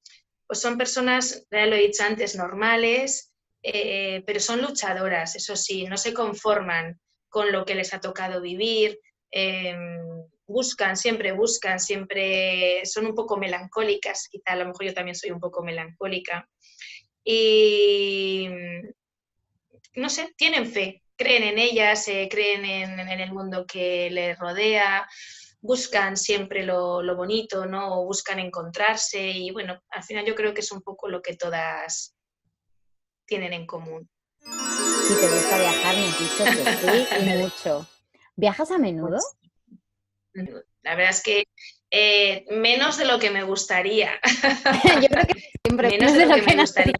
pues 0.45 0.61
son 0.61 0.77
personas, 0.77 1.45
ya 1.51 1.65
lo 1.65 1.75
he 1.75 1.87
dicho 1.87 2.03
antes, 2.03 2.35
normales, 2.35 3.33
eh, 3.63 4.23
pero 4.25 4.39
son 4.39 4.61
luchadoras, 4.61 5.35
eso 5.35 5.55
sí, 5.55 5.85
no 5.85 5.97
se 5.97 6.13
conforman 6.13 6.99
con 7.29 7.51
lo 7.51 7.65
que 7.65 7.75
les 7.75 7.93
ha 7.93 7.99
tocado 7.99 8.41
vivir, 8.41 8.99
em, 9.31 9.99
buscan, 10.45 10.95
siempre 10.95 11.33
buscan, 11.33 11.79
siempre 11.79 12.85
son 12.85 13.07
un 13.07 13.15
poco 13.15 13.35
melancólicas, 13.37 14.29
quizá 14.29 14.53
a 14.53 14.55
lo 14.55 14.67
mejor 14.67 14.85
yo 14.85 14.93
también 14.93 15.15
soy 15.15 15.31
un 15.31 15.41
poco 15.41 15.61
melancólica, 15.63 16.47
y 17.23 18.47
no 19.95 20.09
sé, 20.09 20.33
tienen 20.37 20.71
fe, 20.71 21.03
creen 21.17 21.43
en 21.43 21.57
ellas, 21.57 22.07
eh, 22.07 22.27
creen 22.29 22.65
en, 22.65 22.99
el 22.99 23.33
mundo 23.33 23.65
que 23.65 24.09
les 24.09 24.37
rodea, 24.37 25.07
buscan 25.59 26.15
siempre 26.15 26.63
lo, 26.63 27.01
bonito, 27.15 27.65
¿no? 27.65 27.99
O 27.99 28.05
buscan 28.05 28.39
encontrarse 28.39 29.19
y 29.19 29.51
bueno, 29.51 29.81
al 29.89 30.03
final 30.03 30.25
yo 30.25 30.35
creo 30.35 30.53
que 30.53 30.61
es 30.61 30.71
un 30.71 30.81
poco 30.81 31.09
lo 31.09 31.21
que 31.21 31.35
todas 31.35 32.15
tienen 33.25 33.53
en 33.53 33.65
común. 33.65 34.09
Si 34.39 35.15
te 35.15 35.27
gusta 35.27 35.57
viajar, 35.57 35.95
me 35.95 36.07
has 36.07 36.19
dicho 36.19 36.43
que 36.45 36.73
sí, 36.73 37.07
y 37.19 37.37
mucho. 37.37 37.87
¿Viajas 38.35 38.71
a 38.71 38.77
menudo? 38.77 39.17
La 40.83 40.95
verdad 40.95 41.09
es 41.09 41.23
que 41.23 41.47
eh, 41.89 42.45
menos 42.49 42.97
de 42.97 43.05
lo 43.05 43.17
que 43.19 43.31
me 43.31 43.43
gustaría. 43.43 44.11
yo 45.01 45.07
creo 45.07 45.25
que 45.25 45.43
siempre 45.65 45.89
menos 45.97 46.13
de, 46.13 46.25
lo, 46.25 46.35
que, 46.35 46.41
me 46.41 46.61
gustaría. 46.61 46.93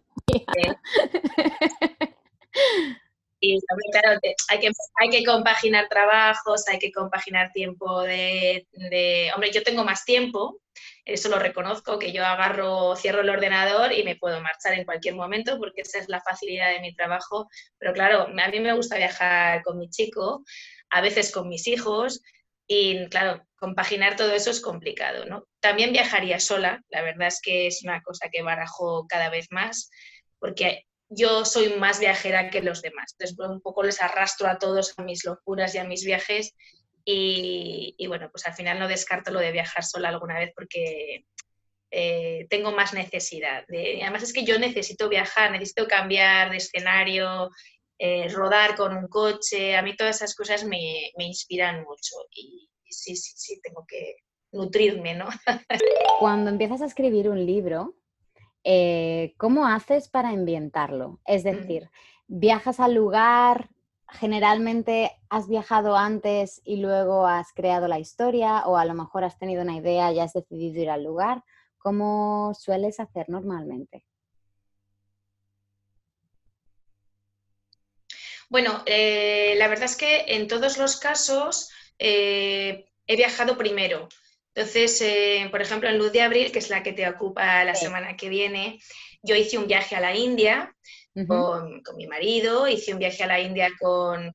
Claro, 3.90 4.18
hay 4.48 4.60
que, 4.60 4.70
hay 4.96 5.10
que 5.10 5.24
compaginar 5.24 5.88
trabajos, 5.88 6.68
hay 6.68 6.78
que 6.78 6.92
compaginar 6.92 7.52
tiempo 7.52 8.02
de, 8.02 8.66
Hombre, 9.34 9.50
yo 9.52 9.62
tengo 9.62 9.84
más 9.84 10.04
tiempo, 10.04 10.60
eso 11.04 11.28
lo 11.28 11.38
reconozco, 11.38 11.98
que 11.98 12.12
yo 12.12 12.24
agarro, 12.24 12.94
cierro 12.96 13.20
el 13.22 13.30
ordenador 13.30 13.92
y 13.92 14.04
me 14.04 14.16
puedo 14.16 14.40
marchar 14.40 14.74
en 14.74 14.84
cualquier 14.84 15.14
momento 15.14 15.58
porque 15.58 15.82
esa 15.82 15.98
es 15.98 16.08
la 16.08 16.20
facilidad 16.20 16.70
de 16.70 16.80
mi 16.80 16.94
trabajo. 16.94 17.48
Pero 17.78 17.92
claro, 17.92 18.28
a 18.28 18.48
mí 18.48 18.60
me 18.60 18.74
gusta 18.74 18.96
viajar 18.96 19.62
con 19.62 19.78
mi 19.78 19.88
chico, 19.88 20.44
a 20.90 21.00
veces 21.00 21.32
con 21.32 21.48
mis 21.48 21.66
hijos 21.66 22.22
y 22.66 23.06
claro, 23.08 23.42
compaginar 23.56 24.16
todo 24.16 24.32
eso 24.32 24.50
es 24.50 24.60
complicado, 24.60 25.24
¿no? 25.24 25.46
También 25.60 25.92
viajaría 25.92 26.38
sola, 26.38 26.82
la 26.90 27.02
verdad 27.02 27.28
es 27.28 27.40
que 27.40 27.66
es 27.66 27.82
una 27.82 28.02
cosa 28.02 28.28
que 28.30 28.42
barajo 28.42 29.06
cada 29.08 29.30
vez 29.30 29.46
más 29.50 29.90
porque 30.38 30.84
yo 31.08 31.44
soy 31.44 31.74
más 31.74 32.00
viajera 32.00 32.50
que 32.50 32.62
los 32.62 32.82
demás. 32.82 33.12
Entonces, 33.12 33.36
pues, 33.36 33.48
un 33.48 33.60
poco 33.60 33.82
les 33.82 34.00
arrastro 34.00 34.48
a 34.48 34.58
todos 34.58 34.94
a 34.96 35.02
mis 35.02 35.24
locuras 35.24 35.74
y 35.74 35.78
a 35.78 35.84
mis 35.84 36.04
viajes 36.04 36.54
y, 37.10 38.06
bueno, 38.06 38.28
pues 38.30 38.46
al 38.46 38.52
final 38.52 38.78
no 38.78 38.86
descarto 38.86 39.30
lo 39.30 39.40
de 39.40 39.50
viajar 39.50 39.82
sola 39.82 40.10
alguna 40.10 40.38
vez 40.38 40.52
porque 40.54 41.24
eh, 41.90 42.46
tengo 42.50 42.72
más 42.72 42.92
necesidad. 42.92 43.64
De, 43.68 44.02
además 44.02 44.24
es 44.24 44.34
que 44.34 44.44
yo 44.44 44.58
necesito 44.58 45.08
viajar, 45.08 45.50
necesito 45.50 45.86
cambiar 45.86 46.50
de 46.50 46.58
escenario, 46.58 47.50
eh, 47.98 48.28
rodar 48.28 48.76
con 48.76 48.94
un 48.94 49.08
coche, 49.08 49.74
a 49.74 49.82
mí 49.82 49.96
todas 49.96 50.16
esas 50.16 50.34
cosas 50.34 50.64
me, 50.64 51.10
inspiran 51.16 51.82
mucho 51.82 52.14
y, 52.30 52.68
y 52.84 52.92
sí, 52.92 53.16
sí, 53.16 53.32
sí, 53.36 53.60
tengo 53.62 53.86
que 53.88 54.16
nutrirme, 54.52 55.14
¿no? 55.14 55.28
Cuando 56.20 56.50
empiezas 56.50 56.82
a 56.82 56.86
escribir 56.86 57.30
un 57.30 57.44
libro, 57.46 57.96
eh, 58.70 59.32
¿cómo 59.38 59.66
haces 59.66 60.08
para 60.10 60.28
ambientarlo? 60.28 61.20
Es 61.24 61.42
decir, 61.42 61.88
viajas 62.26 62.80
al 62.80 62.92
lugar, 62.92 63.70
generalmente 64.10 65.10
has 65.30 65.48
viajado 65.48 65.96
antes 65.96 66.60
y 66.64 66.76
luego 66.76 67.26
has 67.26 67.54
creado 67.54 67.88
la 67.88 67.98
historia 67.98 68.66
o 68.66 68.76
a 68.76 68.84
lo 68.84 68.92
mejor 68.92 69.24
has 69.24 69.38
tenido 69.38 69.62
una 69.62 69.74
idea 69.74 70.12
y 70.12 70.20
has 70.20 70.34
decidido 70.34 70.82
ir 70.82 70.90
al 70.90 71.02
lugar. 71.02 71.44
¿Cómo 71.78 72.52
sueles 72.52 73.00
hacer 73.00 73.30
normalmente? 73.30 74.04
Bueno, 78.50 78.82
eh, 78.84 79.54
la 79.56 79.68
verdad 79.68 79.86
es 79.86 79.96
que 79.96 80.26
en 80.28 80.46
todos 80.46 80.76
los 80.76 80.98
casos 81.00 81.70
eh, 81.98 82.84
he 83.06 83.16
viajado 83.16 83.56
primero. 83.56 84.10
Entonces, 84.58 85.00
eh, 85.02 85.46
por 85.52 85.62
ejemplo, 85.62 85.88
en 85.88 85.98
Luz 85.98 86.10
de 86.10 86.20
Abril, 86.20 86.50
que 86.50 86.58
es 86.58 86.68
la 86.68 86.82
que 86.82 86.92
te 86.92 87.08
ocupa 87.08 87.62
la 87.62 87.76
semana 87.76 88.16
que 88.16 88.28
viene, 88.28 88.80
yo 89.22 89.36
hice 89.36 89.56
un 89.56 89.68
viaje 89.68 89.94
a 89.94 90.00
la 90.00 90.16
India 90.16 90.74
con, 91.28 91.80
mi 91.96 92.08
marido, 92.08 92.66
hice 92.66 92.92
un 92.92 92.98
viaje 92.98 93.22
a 93.22 93.28
la 93.28 93.38
India 93.38 93.68
con, 93.78 94.34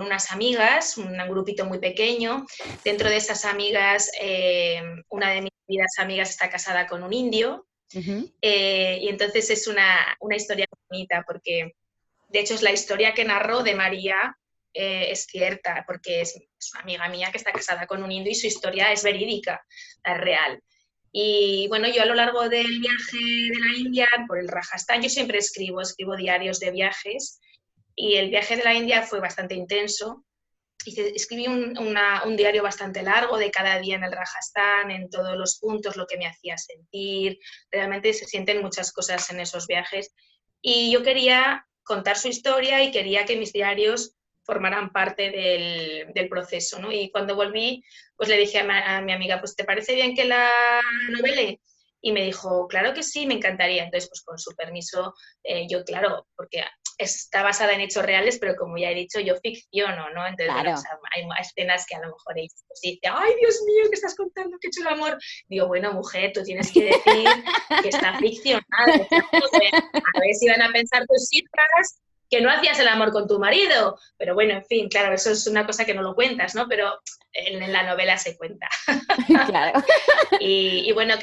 unas 0.00 0.30
amigas, 0.30 0.96
un 0.98 1.18
grupito 1.28 1.66
muy 1.66 1.80
pequeño. 1.80 2.46
Dentro 2.84 3.08
de 3.08 3.16
esas 3.16 3.44
amigas, 3.44 4.12
eh, 4.20 4.80
una 5.08 5.32
de 5.32 5.42
mis 5.42 5.52
queridas 5.66 5.98
amigas 5.98 6.30
está 6.30 6.48
casada 6.48 6.86
con 6.86 7.02
un 7.02 7.12
indio. 7.12 7.66
Eh, 8.40 9.00
y 9.02 9.08
entonces 9.08 9.50
es 9.50 9.66
una, 9.66 10.16
historia 10.30 10.66
bonita 10.88 11.24
porque, 11.26 11.74
de 12.28 12.38
hecho, 12.38 12.54
es 12.54 12.62
la 12.62 12.70
historia 12.70 13.14
que 13.14 13.24
narró 13.24 13.64
de 13.64 13.74
María 13.74 14.38
eh, 14.78 15.10
es 15.10 15.24
cierta, 15.24 15.84
porque 15.86 16.20
es, 16.20 16.38
una 16.74 16.82
amiga 16.82 17.08
mía 17.08 17.30
que 17.30 17.38
está 17.38 17.50
casada 17.50 17.86
con 17.86 18.02
un 18.02 18.12
indio 18.12 18.32
y 18.32 18.34
su 18.34 18.46
historia 18.46 18.92
es 18.92 19.02
verídica, 19.02 19.64
es 20.04 20.18
real. 20.18 20.62
Y 21.10 21.66
bueno, 21.68 21.88
yo 21.88 22.02
a 22.02 22.04
lo 22.04 22.14
largo 22.14 22.46
del 22.50 22.78
viaje 22.78 23.16
de 23.16 23.58
la 23.58 23.74
India, 23.74 24.06
por 24.28 24.38
el 24.38 24.48
Rajasthan, 24.48 25.00
yo 25.00 25.08
siempre 25.08 25.38
escribo, 25.38 25.80
escribo 25.80 26.14
diarios 26.14 26.60
de 26.60 26.72
viajes 26.72 27.40
y 27.94 28.16
el 28.16 28.28
viaje 28.28 28.56
de 28.56 28.64
la 28.64 28.74
India 28.74 29.02
fue 29.02 29.18
bastante 29.18 29.54
intenso. 29.54 30.26
escribí 30.84 31.46
un, 31.46 31.78
un, 31.78 32.36
diario 32.36 32.62
bastante 32.62 33.02
largo 33.02 33.38
de 33.38 33.50
cada 33.50 33.78
día 33.78 33.96
en 33.96 34.04
el 34.04 34.12
Rajasthan, 34.12 34.90
en 34.90 35.08
todos 35.08 35.38
los 35.38 35.58
puntos, 35.58 35.96
lo 35.96 36.06
que 36.06 36.18
me 36.18 36.26
hacía 36.26 36.58
sentir. 36.58 37.38
Realmente 37.70 38.12
se 38.12 38.26
sienten 38.26 38.60
muchas 38.60 38.92
cosas 38.92 39.30
en 39.30 39.40
esos 39.40 39.66
viajes. 39.66 40.12
Y 40.60 40.92
yo 40.92 41.02
quería 41.02 41.66
contar 41.82 42.18
su 42.18 42.28
historia 42.28 42.82
y 42.82 42.90
quería 42.90 43.24
que 43.24 43.36
mis 43.36 43.54
diarios 43.54 44.15
formaran 44.46 44.90
parte 44.90 45.30
del, 45.30 46.28
proceso. 46.28 46.78
¿no? 46.78 46.92
Y 46.92 47.10
cuando 47.10 47.34
volví, 47.34 47.84
pues 48.16 48.28
le 48.28 48.38
dije 48.38 48.60
a 48.60 49.00
mi, 49.02 49.12
amiga, 49.12 49.40
pues 49.40 49.54
¿te 49.54 49.64
parece 49.64 49.94
bien 49.94 50.14
que 50.14 50.24
la 50.24 50.50
novele? 51.10 51.60
Y 52.00 52.12
me 52.12 52.22
dijo, 52.22 52.68
claro 52.68 52.94
que 52.94 53.02
sí, 53.02 53.26
me 53.26 53.34
encantaría. 53.34 53.82
Entonces, 53.82 54.08
pues 54.08 54.22
con 54.22 54.38
su 54.38 54.54
permiso, 54.54 55.14
eh, 55.42 55.66
yo, 55.68 55.82
claro, 55.84 56.26
porque 56.36 56.62
está 56.98 57.42
basada 57.42 57.72
en 57.72 57.80
hechos 57.80 58.04
reales, 58.04 58.38
pero 58.38 58.54
como 58.56 58.78
ya 58.78 58.90
he 58.90 58.94
dicho, 58.94 59.20
yo 59.20 59.34
ficciono, 59.36 60.10
¿no? 60.10 60.26
Entonces, 60.26 60.54
hay 61.14 61.26
escenas 61.40 61.84
que 61.86 61.96
a 61.96 62.00
lo 62.00 62.06
mejor 62.06 62.38
ella 62.38 62.54
pues, 62.68 62.80
dice, 62.80 63.00
ay, 63.10 63.32
Dios 63.40 63.60
mío, 63.66 63.84
¿qué 63.90 63.94
estás 63.94 64.14
contando? 64.14 64.56
¿Qué 64.60 64.68
hecho 64.68 64.80
el 64.82 64.94
amor? 64.94 65.18
Digo, 65.48 65.66
bueno, 65.66 65.92
mujer, 65.92 66.32
tú 66.32 66.42
tienes 66.42 66.70
que 66.70 66.84
decir 66.84 67.28
que 67.82 67.88
está 67.88 68.18
ficcionado. 68.18 68.62
a 68.76 70.20
ver 70.20 70.34
si 70.38 70.48
van 70.48 70.62
a 70.62 70.72
pensar 70.72 71.04
tus 71.06 71.32
hijas 71.32 72.00
que 72.30 72.40
no 72.40 72.50
hacías 72.50 72.78
el 72.78 72.88
amor 72.88 73.12
con 73.12 73.28
tu 73.28 73.38
marido. 73.38 73.98
Pero 74.16 74.34
bueno, 74.34 74.54
en 74.54 74.64
fin, 74.64 74.88
claro, 74.88 75.14
eso 75.14 75.30
es 75.30 75.46
una 75.46 75.66
cosa 75.66 75.84
que 75.84 75.94
no 75.94 76.02
lo 76.02 76.14
cuentas, 76.14 76.54
¿no? 76.54 76.66
Pero 76.68 77.00
en, 77.32 77.72
la 77.72 77.82
novela 77.82 78.18
se 78.18 78.36
cuenta. 78.36 78.68
Claro. 79.46 79.82
y, 80.40 80.90
bueno, 80.92 81.14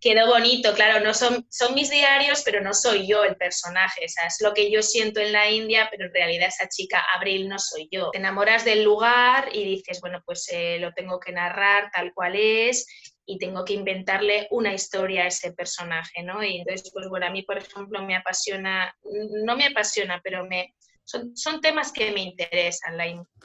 quedó, 0.00 0.26
bonito, 0.28 0.72
claro, 0.74 1.04
no 1.04 1.12
son, 1.14 1.46
son 1.50 1.74
mis 1.74 1.90
diarios, 1.90 2.42
pero 2.44 2.60
no 2.60 2.72
soy 2.72 3.06
yo 3.06 3.24
el 3.24 3.36
personaje, 3.36 4.04
o 4.04 4.08
sea, 4.08 4.26
es 4.26 4.38
lo 4.40 4.54
que 4.54 4.70
yo 4.70 4.82
siento 4.82 5.20
en 5.20 5.32
la 5.32 5.50
India, 5.50 5.88
pero 5.90 6.06
en 6.06 6.14
realidad 6.14 6.48
esa 6.48 6.68
chica, 6.68 7.04
Abril, 7.16 7.48
no 7.48 7.58
soy 7.58 7.88
yo. 7.90 8.10
Te 8.10 8.18
enamoras 8.18 8.64
del 8.64 8.84
lugar 8.84 9.50
y 9.52 9.64
dices, 9.64 10.00
bueno, 10.00 10.22
pues 10.24 10.48
eh, 10.52 10.78
lo 10.80 10.92
tengo 10.92 11.18
que 11.20 11.32
narrar 11.32 11.90
tal 11.92 12.12
cual 12.14 12.36
es 12.36 12.86
y 13.30 13.36
tengo 13.36 13.62
que 13.62 13.74
inventarle 13.74 14.48
una 14.50 14.72
historia 14.72 15.24
a 15.24 15.26
ese 15.26 15.52
personaje, 15.52 16.22
¿no? 16.22 16.42
Y 16.42 16.60
entonces, 16.60 16.90
pues 16.90 17.08
bueno, 17.10 17.26
a 17.26 17.30
mí, 17.30 17.42
por 17.42 17.58
ejemplo, 17.58 18.02
me 18.02 18.16
apasiona, 18.16 18.96
no 19.44 19.54
me 19.54 19.66
apasiona, 19.66 20.18
pero 20.24 20.46
me, 20.46 20.74
son, 21.04 21.36
son 21.36 21.60
temas 21.60 21.92
que 21.92 22.10
me 22.10 22.22
interesan, 22.22 22.96
la, 22.96 23.04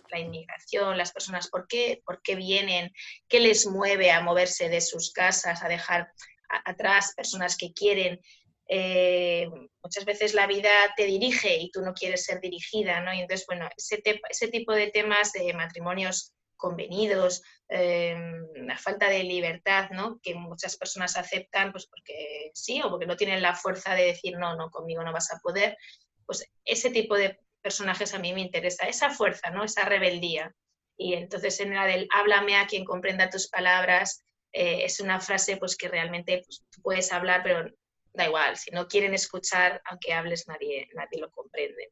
la 0.10 0.20
inmigración, 0.20 0.98
las 0.98 1.12
personas, 1.12 1.50
¿por 1.50 1.68
qué, 1.68 2.02
¿por 2.06 2.22
qué 2.22 2.36
vienen? 2.36 2.94
¿Qué 3.28 3.42
les 3.42 3.68
mueve 3.68 4.10
a 4.10 4.22
moverse 4.22 4.70
de 4.70 4.80
sus 4.80 5.12
casas, 5.12 5.62
a 5.62 5.68
dejar 5.68 6.08
atrás 6.64 7.14
personas 7.14 7.58
que 7.58 7.74
quieren? 7.74 8.22
Eh, 8.70 9.50
muchas 9.84 10.06
veces 10.06 10.34
la 10.34 10.48
vida 10.48 10.72
te 10.96 11.04
dirige 11.04 11.58
y 11.58 11.72
tú 11.72 11.82
no 11.82 11.94
quieres 11.94 12.24
ser 12.24 12.40
dirigida, 12.40 13.02
¿no? 13.02 13.14
Y 13.14 13.20
entonces, 13.20 13.46
bueno, 13.48 13.68
ese, 13.76 14.02
ese 14.30 14.48
tipo 14.48 14.72
de 14.72 14.92
temas 14.92 15.34
de 15.34 15.54
matrimonios 15.54 16.34
convenidos, 16.64 17.44
eh, 17.68 18.16
la 18.56 18.78
falta 18.78 19.10
de 19.10 19.22
libertad, 19.24 19.90
¿no? 19.90 20.22
Que 20.24 20.34
muchas 20.34 20.78
personas 20.78 21.18
aceptan, 21.18 21.74
pues 21.74 21.88
porque 21.88 22.52
sí, 22.54 22.82
o 22.82 22.90
porque 22.90 23.06
no 23.06 23.18
tienen 23.18 23.42
la 23.42 23.54
fuerza 23.54 23.94
de 23.96 24.06
decir, 24.06 24.38
no, 24.38 24.56
no, 24.56 24.70
conmigo 24.70 25.04
no 25.04 25.12
vas 25.12 25.30
a 25.34 25.40
poder. 25.40 25.78
Pues 26.26 26.50
ese 26.64 26.90
tipo 26.90 27.18
de 27.18 27.38
personajes 27.62 28.14
a 28.14 28.20
mí 28.20 28.32
me 28.32 28.40
interesa, 28.40 28.88
esa 28.88 29.10
fuerza, 29.10 29.50
¿no? 29.50 29.66
Esa 29.66 29.84
rebeldía. 29.84 30.56
Y 30.96 31.16
entonces 31.16 31.60
en 31.60 31.74
la 31.74 31.86
del 31.86 32.08
háblame 32.16 32.56
a 32.56 32.66
quien 32.66 32.86
comprenda 32.86 33.30
tus 33.30 33.50
palabras, 33.50 34.24
eh, 34.54 34.86
es 34.86 35.02
una 35.02 35.20
frase 35.20 35.58
pues 35.58 35.76
que 35.76 35.90
realmente 35.90 36.44
pues, 36.46 36.64
puedes 36.82 37.12
hablar, 37.12 37.42
pero 37.44 37.70
da 38.14 38.26
igual, 38.26 38.56
si 38.56 38.72
no 38.72 38.88
quieren 38.88 39.14
escuchar, 39.14 39.82
aunque 39.84 40.14
hables, 40.14 40.48
nadie, 40.48 40.88
nadie 40.96 41.20
lo 41.20 41.30
comprende. 41.30 41.90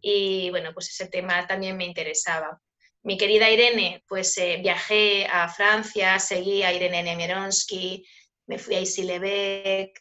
Y 0.00 0.48
bueno, 0.48 0.72
pues 0.72 0.88
ese 0.88 1.06
tema 1.06 1.46
también 1.46 1.76
me 1.76 1.84
interesaba. 1.84 2.62
Mi 3.02 3.16
querida 3.16 3.50
Irene, 3.50 4.04
pues 4.06 4.36
eh, 4.38 4.58
viajé 4.62 5.26
a 5.26 5.48
Francia, 5.48 6.18
seguí 6.18 6.62
a 6.62 6.72
Irene 6.72 7.02
Nemironsky, 7.02 8.04
me 8.46 8.58
fui 8.58 8.74
a 8.74 8.80
Isilebec. 8.80 9.98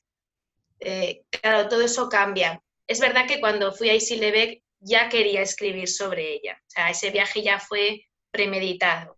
Eh, 0.79 1.23
claro, 1.29 1.69
todo 1.69 1.81
eso 1.81 2.09
cambia. 2.09 2.61
Es 2.87 2.99
verdad 2.99 3.25
que 3.25 3.39
cuando 3.39 3.71
fui 3.71 3.89
a 3.89 3.95
Isilebec 3.95 4.61
ya 4.79 5.07
quería 5.07 5.41
escribir 5.41 5.87
sobre 5.87 6.33
ella. 6.33 6.57
O 6.61 6.69
sea, 6.69 6.89
ese 6.89 7.11
viaje 7.11 7.41
ya 7.41 7.59
fue 7.59 8.07
premeditado. 8.31 9.17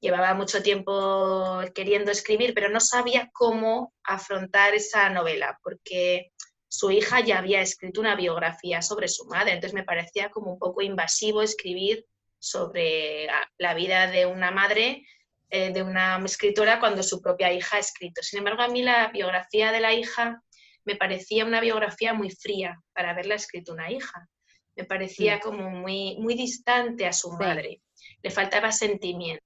Llevaba 0.00 0.34
mucho 0.34 0.62
tiempo 0.62 1.60
queriendo 1.74 2.10
escribir, 2.10 2.52
pero 2.52 2.68
no 2.68 2.80
sabía 2.80 3.30
cómo 3.32 3.94
afrontar 4.02 4.74
esa 4.74 5.08
novela, 5.08 5.58
porque 5.62 6.32
su 6.68 6.90
hija 6.90 7.20
ya 7.20 7.38
había 7.38 7.62
escrito 7.62 8.00
una 8.00 8.16
biografía 8.16 8.82
sobre 8.82 9.08
su 9.08 9.24
madre, 9.26 9.52
entonces 9.52 9.74
me 9.74 9.84
parecía 9.84 10.30
como 10.30 10.52
un 10.52 10.58
poco 10.58 10.82
invasivo 10.82 11.40
escribir 11.40 12.04
sobre 12.44 13.26
la 13.58 13.74
vida 13.74 14.06
de 14.06 14.26
una 14.26 14.50
madre, 14.50 15.02
eh, 15.50 15.72
de 15.72 15.82
una 15.82 16.20
escritora, 16.24 16.78
cuando 16.78 17.02
su 17.02 17.22
propia 17.22 17.52
hija 17.52 17.76
ha 17.76 17.80
escrito. 17.80 18.22
Sin 18.22 18.38
embargo, 18.38 18.62
a 18.62 18.68
mí 18.68 18.82
la 18.82 19.08
biografía 19.08 19.72
de 19.72 19.80
la 19.80 19.94
hija 19.94 20.42
me 20.84 20.96
parecía 20.96 21.44
una 21.44 21.60
biografía 21.60 22.12
muy 22.12 22.30
fría 22.30 22.78
para 22.92 23.10
haberla 23.10 23.36
escrito 23.36 23.72
una 23.72 23.90
hija. 23.90 24.28
Me 24.76 24.84
parecía 24.84 25.36
mm. 25.36 25.40
como 25.40 25.70
muy, 25.70 26.16
muy 26.18 26.34
distante 26.34 27.06
a 27.06 27.12
su 27.12 27.32
madre. 27.32 27.80
Le 28.22 28.30
faltaba 28.30 28.72
sentimiento. 28.72 29.44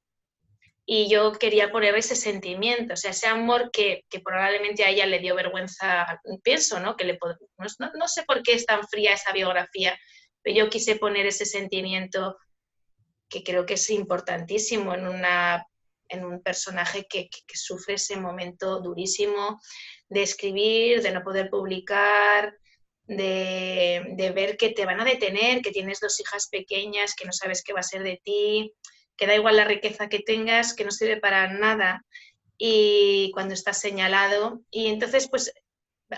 Y 0.84 1.08
yo 1.08 1.32
quería 1.32 1.70
poner 1.70 1.94
ese 1.94 2.16
sentimiento, 2.16 2.94
o 2.94 2.96
sea, 2.96 3.10
ese 3.10 3.26
amor 3.26 3.70
que, 3.70 4.04
probablemente 4.24 4.84
a 4.84 4.88
ella 4.88 5.04
le 5.04 5.18
dio 5.18 5.34
vergüenza, 5.34 6.20
pienso, 6.42 6.80
¿no? 6.80 6.96
Que 6.96 7.04
le, 7.04 7.18
no, 7.58 7.90
no 7.94 8.08
sé 8.08 8.22
por 8.24 8.42
qué 8.42 8.54
es 8.54 8.64
tan 8.64 8.82
fría 8.88 9.12
esa 9.12 9.32
biografía, 9.32 9.98
pero 10.42 10.56
yo 10.56 10.70
quise 10.70 10.96
poner 10.96 11.26
ese 11.26 11.44
sentimiento 11.44 12.38
que 13.28 13.42
creo 13.42 13.66
que 13.66 13.74
es 13.74 13.90
importantísimo 13.90 14.94
en, 14.94 15.06
una, 15.06 15.66
en 16.08 16.24
un 16.24 16.42
personaje 16.42 17.06
que, 17.08 17.28
sufre 17.54 17.94
ese 17.94 18.16
momento 18.16 18.80
durísimo 18.80 19.60
de 20.08 20.22
escribir, 20.22 21.02
de 21.02 21.12
no 21.12 21.22
poder 21.22 21.50
publicar, 21.50 22.56
de, 23.06 24.32
ver 24.34 24.56
que 24.56 24.70
te 24.70 24.84
van 24.84 25.00
a 25.00 25.04
detener, 25.04 25.62
que 25.62 25.70
tienes 25.70 26.00
dos 26.00 26.18
hijas 26.20 26.48
pequeñas, 26.48 27.14
que 27.14 27.24
no 27.24 27.32
sabes 27.32 27.62
qué 27.62 27.72
va 27.72 27.80
a 27.80 27.82
ser 27.82 28.02
de 28.02 28.20
ti, 28.22 28.72
que 29.16 29.26
da 29.26 29.34
igual 29.34 29.56
la 29.56 29.64
riqueza 29.64 30.08
que 30.08 30.20
tengas, 30.20 30.74
que 30.74 30.84
no 30.84 30.90
sirve 30.90 31.18
para 31.18 31.52
nada 31.52 32.04
y 32.56 33.30
cuando 33.32 33.54
estás 33.54 33.80
señalado. 33.80 34.62
Y 34.70 34.86
entonces, 34.86 35.28
pues, 35.28 35.52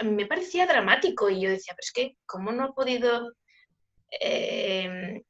me 0.04 0.26
parecía 0.26 0.66
dramático 0.66 1.28
y 1.30 1.40
yo 1.40 1.50
decía, 1.50 1.74
pero 1.74 1.84
es 1.84 1.92
que, 1.92 2.16
¿cómo 2.26 2.52
no 2.52 2.68
he 2.68 2.72
podido 2.72 3.32
eh, 4.20 5.22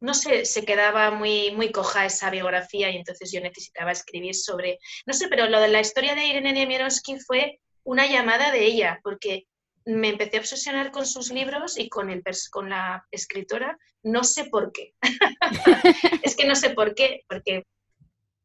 no 0.00 0.14
sé, 0.14 0.44
se 0.44 0.64
quedaba 0.64 1.10
muy, 1.10 1.52
muy 1.52 1.72
coja 1.72 2.06
esa 2.06 2.30
biografía 2.30 2.90
y 2.90 2.96
entonces 2.96 3.32
yo 3.32 3.40
necesitaba 3.40 3.92
escribir 3.92 4.34
sobre, 4.34 4.78
no 5.06 5.14
sé, 5.14 5.28
pero 5.28 5.48
lo 5.48 5.60
de 5.60 5.68
la 5.68 5.80
historia 5.80 6.14
de 6.14 6.26
Irene 6.26 6.52
Nemirovsky 6.52 7.18
fue 7.20 7.60
una 7.84 8.06
llamada 8.06 8.50
de 8.52 8.64
ella, 8.64 9.00
porque 9.02 9.46
me 9.84 10.10
empecé 10.10 10.36
a 10.36 10.40
obsesionar 10.40 10.90
con 10.90 11.06
sus 11.06 11.32
libros 11.32 11.78
y 11.78 11.88
con, 11.88 12.10
el, 12.10 12.22
con 12.50 12.68
la 12.68 13.06
escritora, 13.10 13.78
no 14.02 14.22
sé 14.22 14.44
por 14.44 14.70
qué. 14.72 14.94
es 16.22 16.36
que 16.36 16.46
no 16.46 16.54
sé 16.54 16.70
por 16.70 16.94
qué, 16.94 17.22
porque 17.28 17.64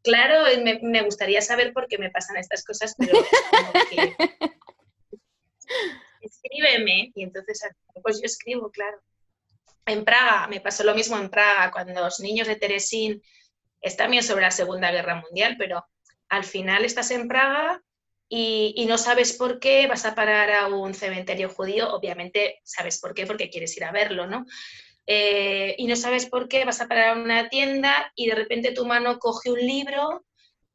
claro, 0.04 0.46
me, 0.64 0.80
me, 0.82 1.02
gustaría 1.02 1.42
saber 1.42 1.74
por 1.74 1.88
qué 1.88 1.98
me 1.98 2.10
pasan 2.10 2.38
estas 2.38 2.64
cosas, 2.64 2.96
pero 2.98 3.20
es 3.20 3.86
que 3.90 4.16
escríbeme 6.22 7.12
y 7.14 7.24
entonces 7.24 7.62
pues 8.02 8.20
yo 8.20 8.26
escribo, 8.26 8.72
claro. 8.72 9.02
En 9.86 10.06
Praga, 10.06 10.48
me 10.48 10.62
pasó 10.62 10.84
lo 10.84 10.96
mismo 10.96 11.18
en 11.18 11.30
Praga, 11.30 11.72
cuando 11.72 12.00
los 12.02 12.20
niños 12.20 12.48
de 12.48 12.56
Teresín, 12.56 13.22
es 13.82 13.98
también 13.98 14.24
sobre 14.24 14.44
la 14.44 14.52
Segunda 14.52 14.92
Guerra 14.92 15.22
Mundial, 15.22 15.56
pero 15.58 15.86
al 16.30 16.46
final 16.46 16.86
estás 16.86 17.12
en 17.12 17.28
Praga 17.28 17.84
y, 18.30 18.86
no 18.88 18.98
sabes 18.98 19.34
por 19.34 19.60
qué 19.60 19.86
vas 19.86 20.06
a 20.06 20.16
parar 20.16 20.52
a 20.52 20.68
un 20.68 20.94
cementerio 20.94 21.50
judío, 21.50 21.94
obviamente 21.94 22.62
sabes 22.64 23.00
por 23.00 23.14
qué, 23.14 23.28
porque 23.28 23.50
quieres 23.50 23.76
ir 23.78 23.84
a 23.84 23.92
verlo, 23.92 24.26
¿no? 24.26 24.46
Eh, 25.06 25.76
y 25.78 25.86
no 25.86 25.96
sabes 25.96 26.26
por 26.26 26.48
qué 26.48 26.64
vas 26.66 26.82
a 26.82 26.88
parar 26.88 27.10
a 27.10 27.22
una 27.22 27.50
tienda 27.50 28.12
y 28.16 28.28
de 28.28 28.36
repente 28.36 28.72
tu 28.72 28.86
mano 28.86 29.20
coge 29.20 29.52
un 29.52 29.60
libro 29.60 30.26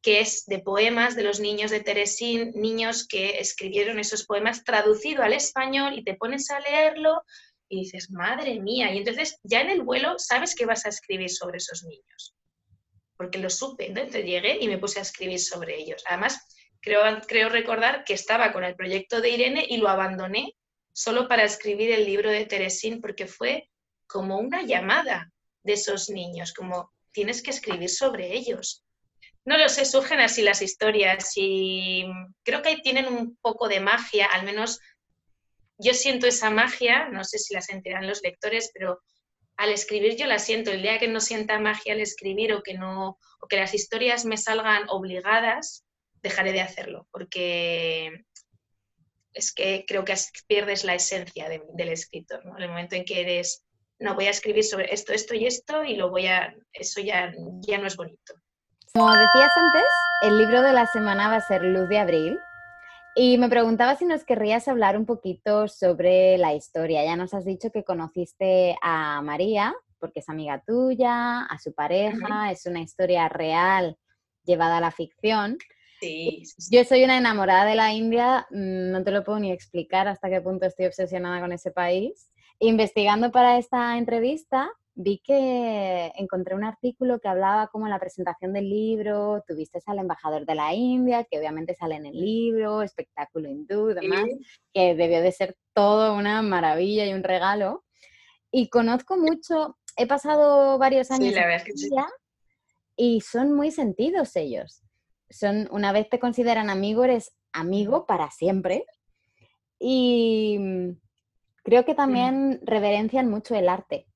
que 0.03 0.21
es 0.21 0.45
de 0.47 0.61
poemas 0.61 1.17
de 1.17 1.25
los 1.25 1.41
niños 1.41 1.71
de 1.71 1.81
Teresín, 1.81 2.53
niños 2.55 3.09
que 3.09 3.41
escribieron 3.41 3.99
esos 3.99 4.25
poemas 4.25 4.63
traducido 4.63 5.23
al 5.23 5.33
español 5.33 5.99
y 5.99 6.05
te 6.05 6.15
pones 6.15 6.51
a 6.51 6.61
leerlo 6.61 7.23
y 7.69 7.81
dices, 7.81 8.11
madre 8.11 8.61
mía, 8.61 8.93
y 8.93 8.99
entonces 8.99 9.39
ya 9.43 9.61
en 9.61 9.71
el 9.71 9.83
vuelo 9.83 10.19
sabes 10.19 10.55
que 10.55 10.67
vas 10.67 10.87
a 10.87 10.89
escribir 10.89 11.31
sobre 11.31 11.59
esos 11.59 11.85
niños, 11.85 12.35
porque 13.17 13.39
lo 13.39 13.51
supe, 13.51 13.87
entonces 13.87 14.25
llegué 14.25 14.59
y 14.61 14.69
me 14.69 14.79
puse 14.79 14.99
a 14.99 15.03
escribir 15.03 15.41
sobre 15.41 15.79
ellos. 15.79 16.03
Además, 16.07 16.39
creo, 16.81 17.03
creo 17.27 17.49
recordar 17.49 18.05
que 18.05 18.15
estaba 18.15 18.53
con 18.53 18.65
el 18.65 18.75
proyecto 18.75 19.21
de 19.21 19.31
Irene 19.31 19.67
y 19.69 19.77
lo 19.79 19.89
abandoné 19.89 20.55
solo 20.93 21.29
para 21.29 21.45
escribir 21.45 21.93
el 21.93 22.07
libro 22.07 22.31
de 22.31 22.47
Teresín, 22.47 23.01
porque 23.01 23.27
fue 23.27 23.69
como 24.07 24.39
una 24.39 24.63
llamada 24.63 25.31
de 25.63 25.75
esos 25.75 26.09
niños, 26.09 26.53
como 26.53 26.93
tienes 27.13 27.43
que 27.43 27.51
escribir 27.51 27.91
sobre 27.91 28.33
ellos. 28.33 28.85
No 29.45 29.57
lo 29.57 29.69
sé, 29.69 29.85
surgen 29.85 30.21
así 30.21 30.43
las 30.43 30.61
historias 30.61 31.33
y 31.37 32.05
creo 32.43 32.63
que 32.63 32.79
tienen 32.79 33.07
un 33.07 33.37
poco 33.41 33.69
de 33.69 33.81
magia, 33.81 34.27
al 34.27 34.45
menos 34.45 34.81
yo 35.79 35.95
siento 35.95 36.27
esa 36.27 36.51
magia, 36.51 37.09
no 37.09 37.25
sé 37.25 37.39
si 37.39 37.55
la 37.55 37.61
sentirán 37.61 38.07
los 38.07 38.21
lectores, 38.23 38.71
pero 38.75 39.01
al 39.57 39.71
escribir 39.71 40.17
yo 40.17 40.27
la 40.27 40.39
siento. 40.39 40.71
El 40.71 40.83
día 40.83 40.99
que 40.99 41.09
no 41.09 41.21
sienta 41.21 41.59
magia 41.59 41.95
al 41.95 42.01
escribir 42.01 42.53
o 42.53 42.63
que, 42.63 42.75
no, 42.75 43.19
o 43.41 43.47
que 43.49 43.57
las 43.57 43.75
historias 43.75 44.25
me 44.25 44.37
salgan 44.37 44.85
obligadas, 44.89 45.85
dejaré 46.23 46.53
de 46.53 46.61
hacerlo, 46.61 47.07
porque 47.13 48.25
es 49.33 49.53
que 49.53 49.85
creo 49.87 50.05
que 50.05 50.15
pierdes 50.47 50.85
la 50.85 50.95
esencia 50.95 51.49
del 51.49 51.89
escritor, 51.89 52.45
¿no? 52.45 52.57
En 52.57 52.65
el 52.65 52.69
momento 52.69 52.97
en 52.97 53.05
que 53.05 53.21
eres, 53.21 53.65
no, 54.01 54.15
voy 54.15 54.27
a 54.27 54.31
escribir 54.31 54.65
sobre 54.65 54.93
esto, 54.93 55.13
esto 55.13 55.35
y 55.35 55.47
esto 55.47 55.85
y 55.85 55.95
lo 55.95 56.11
voy 56.11 56.27
a, 56.27 56.55
eso 56.73 57.01
ya, 57.01 57.33
ya 57.61 57.79
no 57.79 57.87
es 57.87 57.97
bonito. 57.97 58.35
Como 58.95 59.13
decías 59.13 59.51
antes, 59.57 59.85
el 60.23 60.39
libro 60.39 60.63
de 60.63 60.73
la 60.73 60.87
semana 60.87 61.29
va 61.29 61.37
a 61.37 61.47
ser 61.47 61.63
Luz 61.63 61.89
de 61.89 61.99
Abril, 61.99 62.39
y 63.21 63.37
me 63.37 63.49
preguntaba 63.49 63.97
si 63.97 64.05
nos 64.05 64.23
querrías 64.23 64.69
hablar 64.69 64.97
un 64.97 65.05
poquito 65.05 65.67
sobre 65.67 66.39
la 66.39 66.55
historia. 66.55 67.05
Ya 67.05 67.17
nos 67.17 67.35
has 67.35 67.45
dicho 67.45 67.73
que 67.73 67.83
conociste 67.83 68.77
a 68.81 69.21
María, 69.23 69.75
porque 69.99 70.21
es 70.21 70.29
amiga 70.29 70.63
tuya, 70.65 71.41
a 71.41 71.59
su 71.59 71.75
pareja, 71.75 72.53
es 72.53 72.65
una 72.67 72.81
historia 72.81 73.29
real 73.29 73.97
llevada 74.45 74.77
a 74.77 74.81
la 74.81 74.93
ficción. 74.93 75.59
Sí, 76.01 76.45
Yo 76.71 76.85
soy 76.85 77.03
una 77.03 77.19
enamorada 77.19 77.65
de 77.65 77.75
la 77.75 77.93
India, 77.93 78.47
mm, 78.51 78.93
no 78.93 79.03
te 79.03 79.11
lo 79.11 79.25
puedo 79.25 79.41
ni 79.41 79.51
explicar 79.51 80.07
hasta 80.07 80.31
qué 80.31 80.41
punto 80.41 80.67
estoy 80.67 80.87
obsesionada 80.87 81.41
con 81.41 81.51
ese 81.51 81.73
país. 81.73 82.31
Investigando 82.61 83.33
para 83.33 83.59
esta 83.59 83.99
entrevista, 83.99 84.71
vi 85.01 85.21
que 85.25 86.11
encontré 86.17 86.57
un 86.57 86.65
artículo 86.65 87.21
que 87.21 87.29
hablaba 87.29 87.69
como 87.69 87.87
en 87.87 87.93
la 87.93 88.01
presentación 88.01 88.53
del 88.53 88.69
libro, 88.69 89.45
tuviste 89.47 89.79
al 89.87 90.01
embajador 90.01 90.45
de 90.45 90.57
la 90.57 90.75
India, 90.75 91.23
que 91.23 91.39
obviamente 91.39 91.77
sale 91.77 91.95
en 91.95 92.07
el 92.07 92.19
libro, 92.19 92.83
espectáculo 92.83 93.49
hindú, 93.49 93.87
demás, 93.95 94.25
que 94.75 94.97
debió 94.97 95.23
de 95.23 95.31
ser 95.31 95.57
todo 95.73 96.17
una 96.17 96.43
maravilla 96.43 97.07
y 97.07 97.13
un 97.13 97.23
regalo. 97.23 97.85
Y 98.51 98.71
conozco 98.71 99.17
mucho, 99.17 99.79
he 99.97 100.09
pasado 100.09 100.79
varios 100.79 101.13
años 101.13 101.33
en 101.37 101.77
India 101.77 102.09
y 102.97 103.21
son 103.21 103.55
muy 103.55 103.71
sentidos 103.71 104.35
ellos. 104.35 104.83
Son, 105.31 105.69
una 105.71 105.93
vez 105.93 106.09
te 106.09 106.19
consideran 106.19 106.71
amigo, 106.71 107.05
eres 107.05 107.37
amigo 107.53 108.05
para 108.05 108.33
siempre. 108.33 108.85
Y 109.79 110.57
mm, 110.59 110.91
creo 111.63 111.85
que 111.85 111.95
también 111.95 112.59
reverencian 112.65 113.31
mucho 113.31 113.55
el 113.55 113.69
arte 113.69 114.09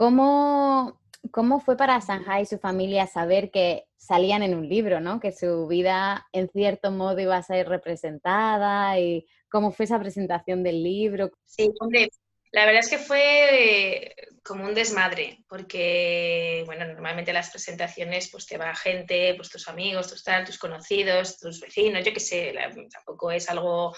¿Cómo, 0.00 0.98
¿Cómo 1.30 1.60
fue 1.60 1.76
para 1.76 2.00
Shanghai 2.00 2.44
y 2.44 2.46
su 2.46 2.58
familia 2.58 3.06
saber 3.06 3.50
que 3.50 3.84
salían 3.98 4.42
en 4.42 4.54
un 4.54 4.66
libro, 4.66 4.98
¿no? 4.98 5.20
que 5.20 5.30
su 5.30 5.66
vida 5.66 6.26
en 6.32 6.48
cierto 6.48 6.90
modo 6.90 7.20
iba 7.20 7.36
a 7.36 7.42
ser 7.42 7.68
representada 7.68 8.98
y 8.98 9.26
cómo 9.50 9.72
fue 9.72 9.84
esa 9.84 10.00
presentación 10.00 10.62
del 10.62 10.82
libro? 10.82 11.30
Sí, 11.44 11.70
hombre, 11.80 12.08
la 12.50 12.64
verdad 12.64 12.80
es 12.80 12.88
que 12.88 12.96
fue 12.96 14.14
como 14.42 14.64
un 14.64 14.74
desmadre, 14.74 15.44
porque, 15.46 16.62
bueno, 16.64 16.86
normalmente 16.86 17.34
las 17.34 17.50
presentaciones 17.50 18.30
pues 18.30 18.46
te 18.46 18.56
va 18.56 18.74
gente, 18.74 19.34
pues 19.34 19.50
tus 19.50 19.68
amigos, 19.68 20.08
tus 20.08 20.24
tal, 20.24 20.46
tus 20.46 20.56
conocidos, 20.56 21.38
tus 21.38 21.60
vecinos, 21.60 22.06
yo 22.06 22.14
qué 22.14 22.20
sé, 22.20 22.54
tampoco 22.90 23.32
es 23.32 23.50
algo, 23.50 23.94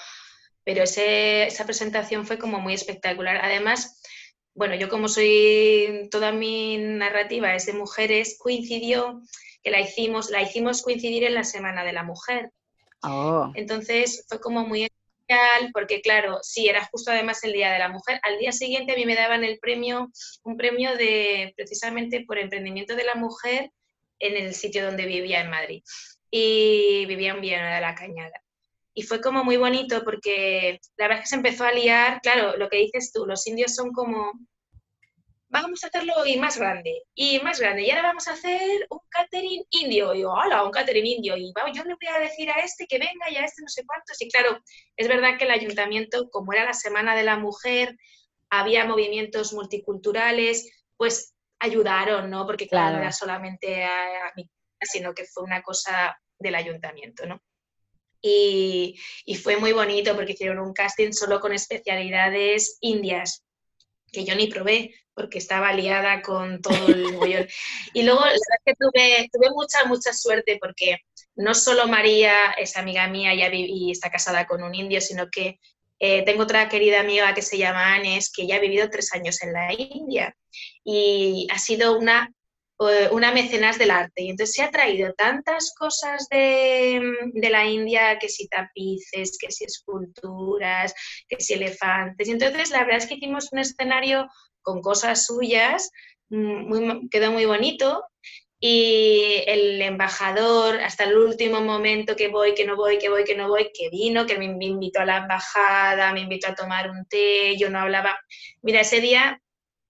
pero 0.65 0.83
ese, 0.83 1.47
esa 1.47 1.65
presentación 1.65 2.27
fue 2.27 2.39
como 2.39 2.59
muy 2.59 2.75
espectacular. 2.75 3.39
Además, 3.41 4.03
bueno, 4.55 4.75
yo 4.75 4.89
como 4.89 5.09
soy, 5.09 6.09
toda 6.11 6.33
mi 6.33 6.77
narrativa 6.77 7.55
es 7.55 7.67
de 7.67 7.73
mujeres, 7.73 8.37
coincidió 8.39 9.23
que 9.63 9.71
la 9.71 9.81
hicimos, 9.81 10.31
la 10.31 10.43
hicimos 10.43 10.83
coincidir 10.83 11.25
en 11.25 11.35
la 11.35 11.45
Semana 11.45 11.85
de 11.85 11.93
la 11.93 12.03
Mujer. 12.03 12.51
Oh. 13.03 13.51
Entonces 13.55 14.25
fue 14.29 14.41
como 14.41 14.67
muy 14.67 14.85
especial 14.85 15.71
porque 15.73 16.03
claro, 16.03 16.39
sí, 16.43 16.69
era 16.69 16.85
justo 16.91 17.11
además 17.11 17.43
el 17.45 17.53
Día 17.53 17.73
de 17.73 17.79
la 17.79 17.89
Mujer. 17.89 18.21
Al 18.23 18.39
día 18.39 18.53
siguiente 18.53 18.93
a 18.93 18.97
mí 18.97 19.07
me 19.07 19.15
daban 19.15 19.45
el 19.45 19.59
premio, 19.59 20.11
un 20.45 20.57
premio 20.57 20.97
de 20.97 21.55
precisamente 21.57 22.25
por 22.27 22.39
emprendimiento 22.39 22.95
de 22.95 23.05
la 23.05 23.15
mujer 23.15 23.71
en 24.19 24.37
el 24.37 24.55
sitio 24.55 24.85
donde 24.85 25.07
vivía 25.07 25.41
en 25.41 25.51
Madrid. 25.51 25.83
Y 26.31 27.07
vivía 27.07 27.33
en 27.33 27.41
Villanueva 27.41 27.75
de 27.75 27.81
la 27.81 27.95
Cañada 27.95 28.42
y 28.95 29.03
fue 29.03 29.21
como 29.21 29.45
muy 29.45 29.57
bonito 29.57 30.03
porque 30.05 30.81
la 30.97 31.07
verdad 31.07 31.19
es 31.19 31.25
que 31.25 31.29
se 31.31 31.37
empezó 31.37 31.65
a 31.65 31.73
liar, 31.73 32.21
claro, 32.23 32.57
lo 32.57 32.69
que 32.69 32.79
dices 32.79 33.13
tú, 33.13 33.27
los 33.27 33.47
indios 33.47 33.75
son 33.75 33.93
como, 33.93 34.33
vamos 35.49 35.83
a 35.85 35.87
hacerlo 35.87 36.27
y 36.27 36.39
más 36.39 36.59
grande, 36.59 37.03
y 37.15 37.39
más 37.41 37.61
grande, 37.61 37.83
y 37.83 37.91
ahora 37.91 38.09
vamos 38.09 38.29
a 38.29 38.33
hacer 38.33 38.87
un 38.91 39.01
catering 39.09 39.65
indio, 39.71 40.15
y 40.15 40.23
yo, 40.23 40.33
hola, 40.33 40.65
un 40.65 40.71
catering 40.71 41.07
indio, 41.07 41.37
y 41.37 41.53
yo 41.75 41.85
le 41.85 41.95
voy 41.95 42.15
a 42.15 42.19
decir 42.21 42.51
a 42.51 42.61
este 42.61 42.87
que 42.87 42.99
venga 42.99 43.31
y 43.31 43.37
a 43.37 43.45
este 43.45 43.63
no 43.63 43.69
sé 43.69 43.85
cuántos, 43.87 44.21
y 44.21 44.29
claro, 44.29 44.61
es 44.97 45.09
verdad 45.09 45.39
que 45.39 45.45
el 45.45 45.51
ayuntamiento, 45.51 46.29
como 46.31 46.53
era 46.53 46.65
la 46.65 46.75
Semana 46.75 47.15
de 47.15 47.23
la 47.23 47.39
Mujer, 47.39 47.97
había 48.51 48.85
movimientos 48.85 49.55
multiculturales, 49.55 50.85
pues 50.99 51.35
ayudaron, 51.59 52.29
¿no? 52.29 52.45
Porque 52.45 52.67
claro, 52.69 52.97
no 52.97 53.03
era 53.03 53.13
solamente 53.13 53.85
a, 53.85 54.29
a 54.29 54.33
mí, 54.37 54.51
sino 54.83 55.15
que 55.15 55.25
fue 55.25 55.45
una 55.45 55.63
cosa 55.63 56.19
del 56.39 56.55
ayuntamiento, 56.57 57.25
¿no? 57.25 57.41
Y, 58.23 58.97
fue 59.43 59.57
muy 59.57 59.73
bonito 59.73 60.15
porque 60.15 60.33
hicieron 60.33 60.61
un 60.61 60.73
casting 60.73 61.13
solo 61.13 61.41
con 61.41 61.53
especialidades 61.53 62.79
indias, 62.81 63.43
que 64.13 64.25
yo 64.25 64.35
ni 64.37 64.47
probé 64.47 64.95
porque 65.15 65.39
estaba 65.39 65.73
liada 65.73 66.23
con 66.23 66.63
todo 66.63 66.87
el 66.87 67.13
mollón. 67.13 67.47
Y 67.93 68.03
luego, 68.05 68.21
la 68.21 68.27
verdad 68.27 68.41
es 68.41 68.63
que 68.65 68.75
tuve, 68.79 69.29
tuve 69.33 69.51
mucha, 69.51 69.85
mucha 69.87 70.13
suerte 70.13 70.59
porque 70.61 70.99
no 71.35 71.55
solo 71.55 71.89
María 71.89 72.53
es 72.57 72.77
amiga 72.77 73.09
mía 73.09 73.35
y, 73.35 73.91
está 73.91 74.11
casada 74.11 74.47
con 74.47 74.63
un 74.63 74.75
indio, 74.75 75.01
sino 75.01 75.29
que 75.29 75.59
eh, 75.99 76.23
tengo 76.25 76.45
otra 76.45 76.69
querida 76.69 77.01
amiga 77.01 77.35
que 77.35 77.43
se 77.43 77.59
llama 77.59 77.95
Anes, 77.95 78.31
que 78.33 78.47
ya 78.47 78.57
ha 78.57 78.61
vivido 78.61 78.89
tres 78.91 79.13
años 79.13 79.43
en 79.43 79.53
la 79.53 79.73
India 79.73 80.37
y 80.85 81.47
ha 81.51 81.59
sido 81.59 81.97
una 81.97 82.33
una 83.11 83.33
mecenas 83.33 83.79
del 83.79 83.91
arte. 83.91 84.23
Y 84.23 84.31
entonces 84.31 84.55
se 84.55 84.63
ha 84.63 84.71
traído 84.71 85.13
tantas 85.15 85.75
cosas 85.79 86.29
de, 86.31 87.01
la 87.35 87.67
India, 87.67 88.19
que 88.19 88.29
si 88.29 88.49
tapices, 88.49 89.37
que 89.39 89.51
si 89.51 89.65
esculturas, 89.65 90.95
que 91.29 91.41
si 91.41 91.55
elefantes. 91.55 92.29
Y 92.29 92.33
entonces 92.33 92.71
la 92.71 92.85
verdad 92.85 92.99
es 92.99 93.07
que 93.07 93.15
hicimos 93.15 93.53
un 93.53 93.61
escenario 93.61 94.29
con 94.63 94.81
cosas 94.81 95.27
suyas, 95.27 95.91
mm, 96.31 97.09
quedó 97.11 97.33
muy 97.33 97.45
bonito. 97.45 98.05
Y 98.65 99.43
el 99.49 99.83
embajador, 99.83 100.81
hasta 100.81 101.03
el 101.05 101.17
último 101.17 101.61
momento 101.61 102.15
que 102.15 102.29
voy, 102.29 102.55
que 102.55 102.65
no 102.65 102.77
voy, 102.77 102.99
que 102.99 103.09
voy, 103.09 103.25
que 103.25 103.35
no 103.35 103.49
voy, 103.49 103.71
que 103.75 103.91
vino, 103.91 104.25
que 104.25 104.39
me 104.39 104.45
invitó 104.65 105.01
a 105.01 105.05
la 105.05 105.17
embajada, 105.19 106.13
me 106.13 106.21
invitó 106.21 106.49
a 106.49 106.55
tomar 106.55 106.89
un 106.89 107.05
té, 107.07 107.57
yo 107.59 107.71
no 107.71 107.81
hablaba. 107.81 108.17
Mira, 108.63 108.81
ese 108.83 109.01
día 109.01 109.43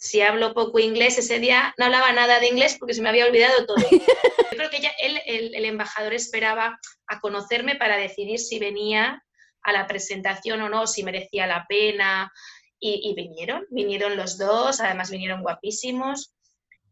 si 0.02 0.20
hablo 0.20 0.52
poco 0.52 0.80
inglés, 0.80 1.16
ese 1.16 1.38
día 1.38 1.72
no 1.78 1.84
hablaba 1.84 2.10
nada 2.10 2.40
de 2.40 2.48
inglés 2.48 2.74
porque 2.76 2.92
se 2.92 3.00
me 3.02 3.08
había 3.08 3.24
olvidado 3.24 3.64
todo. 3.66 3.76
Yo 4.50 4.56
creo 4.56 4.68
que 4.68 4.80
ya 4.80 4.90
él, 5.00 5.20
el, 5.26 5.64
embajador 5.64 6.12
esperaba 6.12 6.76
a 7.06 7.20
conocerme 7.20 7.76
para 7.76 7.96
decidir 7.96 8.40
si 8.40 8.58
venía 8.58 9.22
a 9.62 9.72
la 9.72 9.86
presentación 9.86 10.60
o 10.60 10.68
no, 10.68 10.88
si 10.88 11.04
merecía 11.04 11.46
la 11.46 11.66
pena. 11.68 12.32
Y, 12.80 13.14
vinieron, 13.14 13.64
vinieron 13.70 14.16
los 14.16 14.38
dos, 14.38 14.80
además 14.80 15.08
vinieron 15.08 15.40
guapísimos. 15.40 16.34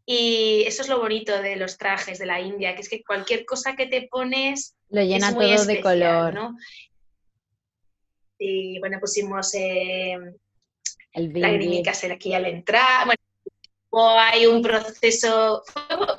Y 0.05 0.63
eso 0.65 0.81
es 0.81 0.87
lo 0.87 0.99
bonito 0.99 1.41
de 1.41 1.57
los 1.57 1.77
trajes 1.77 2.17
de 2.17 2.27
la 2.27 2.39
India, 2.39 2.75
que 2.75 2.81
es 2.81 2.87
que 2.87 3.03
cualquier 3.03 3.43
cosa 3.43 3.75
que 3.75 3.87
te 3.87 4.07
pones 4.09 4.77
lo 4.87 5.01
llena 5.01 5.33
todo 5.33 5.65
de 5.65 5.81
color. 5.81 6.33
¿no? 6.33 6.55
Y 8.39 8.79
bueno, 8.79 9.01
pusimos 9.01 9.53
eh, 9.53 10.17
lágrimas 11.13 12.03
aquí 12.03 12.33
al 12.33 12.45
entrar. 12.45 13.05
Bueno, 13.05 14.19
hay 14.19 14.45
un 14.45 14.61
proceso, 14.61 15.63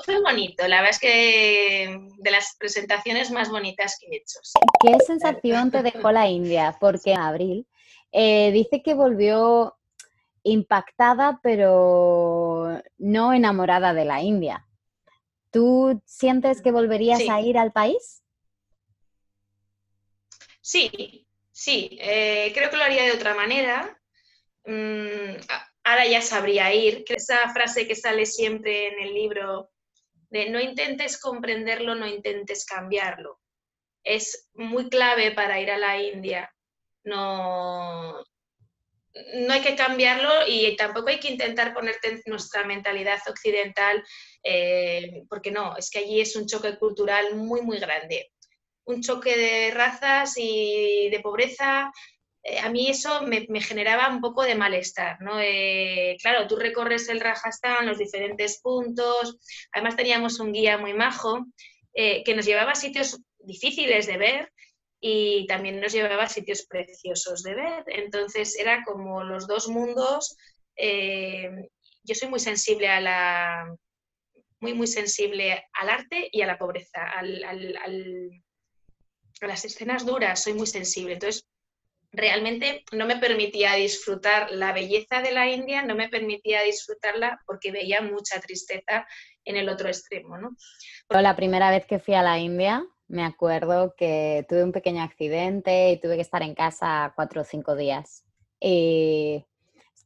fue, 0.04 0.20
bonito, 0.20 0.68
la 0.68 0.82
verdad 0.82 0.90
es 0.90 0.98
que 0.98 1.98
de 2.18 2.30
las 2.30 2.54
presentaciones 2.58 3.30
más 3.30 3.48
bonitas 3.48 3.96
que 3.98 4.08
he 4.08 4.16
hecho. 4.18 4.40
¿Qué 4.80 4.98
sensación 5.06 5.70
te 5.70 5.82
dejó 5.82 6.12
la 6.12 6.28
India? 6.28 6.76
Porque 6.78 7.12
en 7.12 7.20
abril 7.20 7.66
eh, 8.12 8.50
dice 8.52 8.82
que 8.82 8.92
volvió 8.92 9.76
impactada, 10.42 11.40
pero 11.42 12.82
no 12.98 13.32
enamorada 13.32 13.94
de 13.94 14.04
la 14.04 14.20
India. 14.20 14.66
¿Tú 15.50 16.00
sientes 16.04 16.62
que 16.62 16.72
volverías 16.72 17.22
a 17.28 17.40
ir 17.40 17.58
al 17.58 17.72
país? 17.72 18.22
Sí, 20.60 21.26
sí, 21.50 21.98
eh, 22.00 22.52
creo 22.54 22.70
que 22.70 22.76
lo 22.76 22.84
haría 22.84 23.04
de 23.04 23.12
otra 23.12 23.34
manera. 23.34 23.98
Mm, 24.64 25.36
ahora 25.84 26.06
ya 26.06 26.22
sabría 26.22 26.72
ir. 26.74 27.04
Esa 27.08 27.52
frase 27.52 27.86
que 27.86 27.94
sale 27.94 28.26
siempre 28.26 28.88
en 28.88 29.00
el 29.00 29.14
libro 29.14 29.70
de 30.30 30.48
no 30.50 30.60
intentes 30.60 31.20
comprenderlo, 31.20 31.94
no 31.94 32.06
intentes 32.06 32.64
cambiarlo. 32.64 33.40
Es 34.02 34.48
muy 34.54 34.88
clave 34.88 35.32
para 35.32 35.60
ir 35.60 35.70
a 35.70 35.78
la 35.78 36.00
India. 36.00 36.52
No, 37.04 38.24
no 39.34 39.52
hay 39.52 39.60
que 39.60 39.76
cambiarlo 39.76 40.46
y 40.46 40.74
tampoco 40.76 41.08
hay 41.08 41.20
que 41.20 41.30
intentar 41.30 41.74
ponerte 41.74 42.22
nuestra 42.26 42.64
mentalidad 42.64 43.20
occidental, 43.28 44.02
eh, 44.42 45.24
porque 45.28 45.50
no, 45.50 45.76
es 45.76 45.90
que 45.90 46.00
allí 46.00 46.20
es 46.20 46.34
un 46.36 46.46
choque 46.46 46.78
cultural 46.78 47.36
muy, 47.36 47.60
muy 47.62 47.78
grande. 47.78 48.32
Un 48.84 49.02
choque 49.02 49.36
de 49.36 49.70
razas 49.70 50.34
y 50.36 51.08
de 51.10 51.20
pobreza. 51.20 51.92
Eh, 52.42 52.58
a 52.58 52.70
mí 52.70 52.88
eso 52.88 53.22
me, 53.22 53.46
generaba 53.60 54.08
un 54.08 54.20
poco 54.20 54.42
de 54.42 54.54
malestar, 54.54 55.20
¿no? 55.20 55.40
Eh, 55.40 56.16
claro, 56.20 56.46
tú 56.46 56.56
recorres 56.56 57.08
el 57.08 57.20
Rajasthan, 57.20 57.86
los 57.86 57.98
diferentes 57.98 58.60
puntos, 58.60 59.38
además 59.72 59.96
teníamos 59.96 60.40
un 60.40 60.52
guía 60.52 60.78
muy 60.78 60.94
majo 60.94 61.46
que 61.94 62.34
nos 62.34 62.46
llevaba 62.46 62.72
a 62.72 62.74
sitios 62.74 63.20
difíciles 63.38 64.06
de 64.06 64.16
ver, 64.16 64.52
y 65.04 65.46
también 65.48 65.80
nos 65.80 65.92
llevaba 65.92 66.22
a 66.22 66.28
sitios 66.28 66.64
preciosos 66.64 67.42
de 67.42 67.54
ver. 67.54 67.82
Entonces 67.88 68.56
era 68.56 68.84
como 68.84 69.24
los 69.24 69.48
dos 69.48 69.68
mundos. 69.68 70.36
Eh, 70.76 71.50
yo 72.04 72.14
soy 72.14 72.28
muy 72.28 72.38
sensible 72.38 72.88
a 72.88 73.00
la 73.00 73.76
muy 74.60 74.74
muy 74.74 74.86
sensible 74.86 75.64
al 75.72 75.88
arte 75.88 76.28
y 76.30 76.42
a 76.42 76.46
la 76.46 76.56
pobreza, 76.56 77.02
a 77.02 77.22
las 79.40 79.64
escenas 79.64 80.06
duras, 80.06 80.40
soy 80.40 80.54
muy 80.54 80.68
sensible. 80.68 81.14
Entonces, 81.14 81.44
realmente 82.12 82.84
no 82.92 83.06
me 83.06 83.16
permitía 83.16 83.74
disfrutar 83.74 84.50
la 84.50 84.72
belleza 84.72 85.22
de 85.22 85.32
la 85.32 85.48
India, 85.48 85.82
no 85.82 85.94
me 85.94 86.08
permitía 86.08 86.62
disfrutarla 86.62 87.40
porque 87.46 87.72
veía 87.72 88.02
mucha 88.02 88.38
tristeza 88.40 89.06
en 89.44 89.56
el 89.56 89.68
otro 89.68 89.88
extremo. 89.88 90.36
¿no? 90.38 90.54
La 91.08 91.34
primera 91.34 91.70
vez 91.70 91.86
que 91.86 91.98
fui 91.98 92.14
a 92.14 92.22
la 92.22 92.38
India, 92.38 92.84
me 93.08 93.24
acuerdo 93.24 93.94
que 93.96 94.44
tuve 94.48 94.62
un 94.62 94.72
pequeño 94.72 95.02
accidente 95.02 95.90
y 95.90 96.00
tuve 96.00 96.16
que 96.16 96.22
estar 96.22 96.42
en 96.42 96.54
casa 96.54 97.12
cuatro 97.16 97.40
o 97.40 97.44
cinco 97.44 97.74
días. 97.74 98.24
Y 98.60 99.44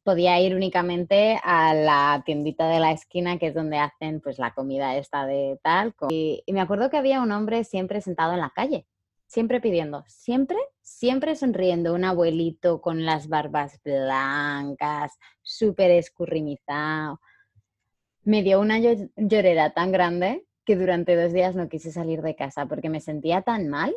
podía 0.02 0.40
ir 0.40 0.54
únicamente 0.54 1.38
a 1.42 1.74
la 1.74 2.22
tiendita 2.24 2.68
de 2.68 2.78
la 2.78 2.92
esquina, 2.92 3.38
que 3.38 3.48
es 3.48 3.54
donde 3.54 3.78
hacen 3.78 4.20
pues 4.20 4.38
la 4.38 4.54
comida 4.54 4.96
esta 4.96 5.26
de 5.26 5.58
tal. 5.62 5.94
Y, 6.08 6.42
y 6.46 6.52
me 6.52 6.60
acuerdo 6.60 6.88
que 6.88 6.96
había 6.96 7.20
un 7.20 7.32
hombre 7.32 7.64
siempre 7.64 8.00
sentado 8.00 8.32
en 8.32 8.40
la 8.40 8.50
calle, 8.50 8.86
siempre 9.26 9.60
pidiendo, 9.60 10.04
siempre, 10.06 10.56
siempre 10.86 11.34
sonriendo, 11.34 11.94
un 11.94 12.04
abuelito 12.04 12.80
con 12.80 13.04
las 13.04 13.28
barbas 13.28 13.80
blancas, 13.84 15.18
súper 15.42 15.90
escurrimizado. 15.90 17.20
Me 18.22 18.44
dio 18.44 18.60
una 18.60 18.78
llorera 18.78 19.70
tan 19.70 19.90
grande 19.90 20.46
que 20.64 20.76
durante 20.76 21.20
dos 21.20 21.32
días 21.32 21.56
no 21.56 21.68
quise 21.68 21.90
salir 21.90 22.22
de 22.22 22.36
casa 22.36 22.66
porque 22.66 22.88
me 22.88 23.00
sentía 23.00 23.42
tan 23.42 23.68
mal 23.68 23.96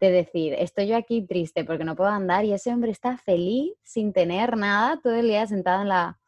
de 0.00 0.10
decir, 0.10 0.54
estoy 0.54 0.88
yo 0.88 0.96
aquí 0.96 1.26
triste 1.26 1.62
porque 1.62 1.84
no 1.84 1.94
puedo 1.94 2.08
andar 2.08 2.46
y 2.46 2.54
ese 2.54 2.72
hombre 2.72 2.90
está 2.90 3.18
feliz 3.18 3.74
sin 3.82 4.14
tener 4.14 4.56
nada 4.56 4.98
todo 5.02 5.14
el 5.14 5.28
día 5.28 5.46
sentado 5.46 5.82
en 5.82 5.88
la... 5.88 6.18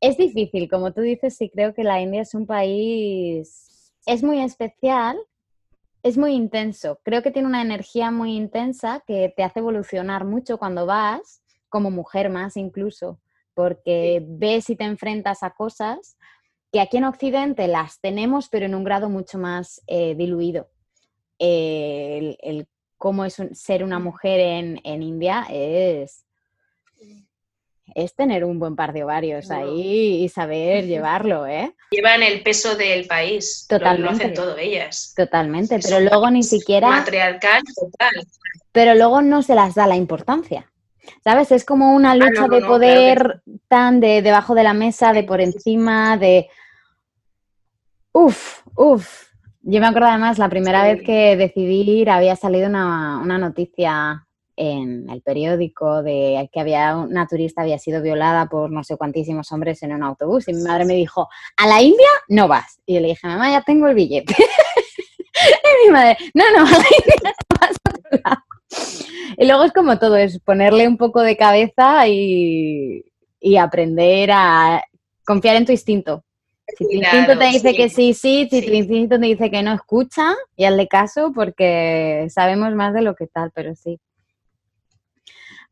Es 0.00 0.16
difícil, 0.16 0.68
como 0.68 0.92
tú 0.92 1.02
dices, 1.02 1.36
sí 1.36 1.48
creo 1.48 1.74
que 1.74 1.84
la 1.84 2.00
India 2.00 2.22
es 2.22 2.34
un 2.34 2.44
país, 2.44 3.92
es 4.04 4.24
muy 4.24 4.40
especial, 4.40 5.16
es 6.06 6.16
muy 6.16 6.34
intenso, 6.34 7.00
creo 7.02 7.20
que 7.20 7.32
tiene 7.32 7.48
una 7.48 7.62
energía 7.62 8.12
muy 8.12 8.36
intensa 8.36 9.02
que 9.08 9.34
te 9.36 9.42
hace 9.42 9.58
evolucionar 9.58 10.24
mucho 10.24 10.56
cuando 10.56 10.86
vas, 10.86 11.42
como 11.68 11.90
mujer 11.90 12.30
más 12.30 12.56
incluso, 12.56 13.18
porque 13.54 14.24
ves 14.24 14.70
y 14.70 14.76
te 14.76 14.84
enfrentas 14.84 15.42
a 15.42 15.50
cosas 15.50 16.16
que 16.70 16.78
aquí 16.78 16.98
en 16.98 17.04
Occidente 17.06 17.66
las 17.66 18.00
tenemos, 18.00 18.48
pero 18.48 18.66
en 18.66 18.76
un 18.76 18.84
grado 18.84 19.10
mucho 19.10 19.36
más 19.36 19.82
eh, 19.88 20.14
diluido. 20.14 20.68
el, 21.40 22.68
cómo 22.96 23.24
es 23.24 23.42
ser 23.54 23.82
una 23.82 23.98
mujer 23.98 24.38
en, 24.84 25.02
India 25.02 25.44
es, 25.50 26.24
es 27.94 28.14
tener 28.14 28.44
un 28.44 28.58
buen 28.58 28.76
par 28.76 28.92
de 28.92 29.04
ovarios 29.04 29.50
ahí 29.50 30.24
y 30.24 30.28
saber 30.28 30.86
llevarlo, 30.86 31.46
¿eh? 31.46 31.74
Llevan 31.90 32.22
el 32.22 32.42
peso 32.42 32.76
del 32.76 33.06
país. 33.06 33.66
Totalmente. 33.68 34.02
Lo, 34.02 34.10
hacen 34.10 34.34
todo 34.34 34.58
ellas. 34.58 35.14
Totalmente, 35.16 35.78
pero 35.82 36.00
luego 36.00 36.30
ni 36.30 36.42
siquiera... 36.42 36.88
Matriarcal 36.88 37.62
total. 37.74 38.26
Pero 38.72 38.94
luego 38.94 39.22
no 39.22 39.42
se 39.42 39.54
las 39.54 39.74
da 39.74 39.86
la 39.86 39.96
importancia. 39.96 40.70
¿Sabes? 41.22 41.52
Es 41.52 41.64
como 41.64 41.94
una 41.94 42.12
ah, 42.12 42.16
lucha 42.16 42.48
de 42.48 42.60
poder 42.60 43.42
tan 43.68 44.00
de 44.00 44.22
debajo 44.22 44.54
de 44.54 44.64
la 44.64 44.74
mesa, 44.74 45.12
de 45.12 45.22
por 45.22 45.40
encima, 45.40 46.16
de... 46.16 46.48
Uf, 48.12 48.62
uf. 48.74 49.26
Yo 49.62 49.80
me 49.80 49.86
acuerdo 49.86 50.08
además, 50.08 50.38
la 50.38 50.48
primera 50.48 50.84
vez 50.84 51.02
que 51.02 51.36
decidí 51.36 52.00
ir 52.00 52.10
había 52.10 52.36
salido 52.36 52.68
una, 52.68 53.20
noticia 53.38 54.25
en 54.56 55.08
el 55.10 55.20
periódico 55.22 56.02
de 56.02 56.48
que 56.50 56.60
había 56.60 56.96
una 56.96 57.26
turista 57.26 57.62
había 57.62 57.78
sido 57.78 58.02
violada 58.02 58.48
por 58.48 58.70
no 58.70 58.82
sé 58.82 58.96
cuantísimos 58.96 59.52
hombres 59.52 59.82
en 59.82 59.92
un 59.92 60.02
autobús 60.02 60.48
y 60.48 60.54
mi 60.54 60.62
madre 60.62 60.86
me 60.86 60.94
dijo, 60.94 61.28
¿a 61.56 61.66
la 61.66 61.82
India 61.82 62.08
no 62.28 62.48
vas? 62.48 62.80
Y 62.86 62.94
yo 62.94 63.00
le 63.00 63.08
dije, 63.08 63.26
mamá, 63.26 63.50
ya 63.50 63.62
tengo 63.62 63.86
el 63.86 63.94
billete. 63.94 64.34
y 65.84 65.86
mi 65.86 65.92
madre, 65.92 66.16
no, 66.34 66.44
no, 66.56 66.66
a 66.66 66.70
la 66.70 66.76
India 66.76 67.16
no 67.24 67.56
vas 67.60 67.70
a 67.70 67.90
otro 67.90 68.20
lado. 68.24 68.42
Y 69.36 69.46
luego 69.46 69.64
es 69.64 69.72
como 69.72 69.98
todo, 69.98 70.16
es 70.16 70.38
ponerle 70.40 70.88
un 70.88 70.96
poco 70.96 71.20
de 71.20 71.36
cabeza 71.36 72.08
y, 72.08 73.04
aprender 73.60 74.30
a 74.32 74.82
confiar 75.24 75.56
en 75.56 75.66
tu 75.66 75.72
instinto. 75.72 76.24
Si 76.76 76.84
tu 76.84 76.90
instinto 76.90 77.38
te 77.38 77.44
dice 77.46 77.74
que 77.74 77.88
sí, 77.88 78.12
sí, 78.12 78.48
si 78.50 78.62
tu 78.62 78.72
instinto 78.72 79.20
te 79.20 79.26
dice 79.26 79.50
que 79.50 79.62
no, 79.62 79.72
escucha 79.72 80.34
y 80.56 80.64
hazle 80.64 80.88
caso 80.88 81.32
porque 81.32 82.26
sabemos 82.28 82.74
más 82.74 82.92
de 82.92 83.02
lo 83.02 83.14
que 83.14 83.28
tal, 83.28 83.52
pero 83.54 83.74
sí. 83.76 84.00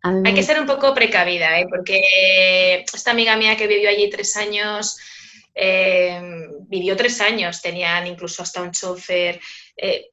Hay 0.05 0.35
que 0.35 0.43
ser 0.43 0.61
un 0.61 0.67
poco 0.67 0.93
precavida, 0.93 1.59
¿eh? 1.59 1.67
porque 1.69 2.85
esta 2.93 3.12
amiga 3.12 3.37
mía 3.37 3.57
que 3.57 3.67
vivió 3.67 3.88
allí 3.88 4.11
tres 4.11 4.37
años, 4.37 4.99
eh, 5.55 6.21
vivió 6.69 6.95
tres 6.95 7.23
años, 7.23 7.62
tenían 7.62 8.07
incluso 8.07 8.43
hasta 8.43 8.61
un 8.61 8.71
chofer. 8.71 9.40
Eh, 9.75 10.11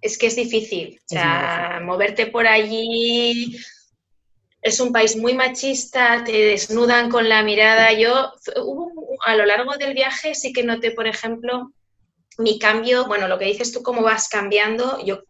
es 0.00 0.16
que 0.16 0.28
es 0.28 0.36
difícil. 0.36 0.98
O 1.04 1.08
sea, 1.08 1.78
moverte 1.82 2.26
por 2.28 2.46
allí 2.46 3.54
es 4.62 4.80
un 4.80 4.92
país 4.92 5.14
muy 5.14 5.34
machista, 5.34 6.24
te 6.24 6.32
desnudan 6.32 7.10
con 7.10 7.28
la 7.28 7.42
mirada. 7.42 7.92
Yo 7.92 8.32
a 9.26 9.36
lo 9.36 9.44
largo 9.44 9.76
del 9.76 9.92
viaje 9.92 10.34
sí 10.34 10.54
que 10.54 10.62
noté, 10.62 10.92
por 10.92 11.06
ejemplo, 11.06 11.72
mi 12.38 12.58
cambio, 12.58 13.06
bueno, 13.06 13.28
lo 13.28 13.38
que 13.38 13.44
dices 13.44 13.72
tú, 13.72 13.82
cómo 13.82 14.00
vas 14.00 14.28
cambiando, 14.28 15.04
yo 15.04 15.24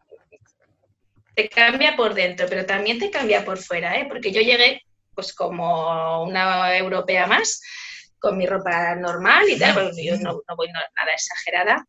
te 1.38 1.48
cambia 1.48 1.94
por 1.94 2.14
dentro, 2.14 2.48
pero 2.48 2.66
también 2.66 2.98
te 2.98 3.12
cambia 3.12 3.44
por 3.44 3.59
fuera, 3.59 3.96
¿eh? 3.96 4.07
porque 4.09 4.33
yo 4.33 4.40
llegué 4.40 4.83
pues 5.14 5.33
como 5.33 6.24
una 6.24 6.77
europea 6.77 7.29
más, 7.29 7.62
con 8.18 8.37
mi 8.37 8.44
ropa 8.44 8.96
normal 8.96 9.48
y 9.48 9.57
tal, 9.57 9.92
yo 9.96 10.16
no, 10.16 10.42
voy 10.57 10.66
nada 10.72 11.12
exagerada, 11.14 11.87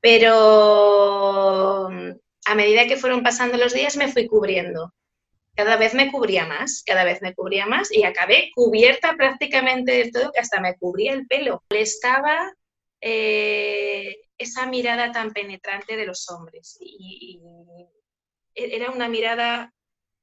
pero 0.00 1.88
mm, 1.92 2.10
a 2.46 2.54
medida 2.56 2.88
que 2.88 2.96
fueron 2.96 3.22
pasando 3.22 3.56
los 3.56 3.72
días 3.72 3.96
me 3.96 4.10
fui 4.10 4.26
cubriendo. 4.26 4.92
Cada 5.54 5.76
vez 5.76 5.94
me 5.94 6.10
cubría 6.10 6.44
más, 6.44 6.82
cada 6.84 7.04
vez 7.04 7.22
me 7.22 7.36
cubría 7.36 7.66
más 7.66 7.92
y 7.92 8.02
acabé 8.02 8.50
cubierta 8.52 9.14
prácticamente 9.14 9.92
de 9.92 10.10
todo, 10.10 10.32
que 10.32 10.40
hasta 10.40 10.60
me 10.60 10.74
cubría 10.76 11.12
el 11.12 11.28
pelo. 11.28 11.62
Estaba 11.70 12.52
eh, 13.00 14.16
esa 14.36 14.66
mirada 14.66 15.12
tan 15.12 15.30
penetrante 15.30 15.96
de 15.96 16.06
los 16.06 16.28
hombres 16.30 16.76
y 16.80 17.40
era 18.58 18.90
una 18.90 19.08
mirada 19.08 19.72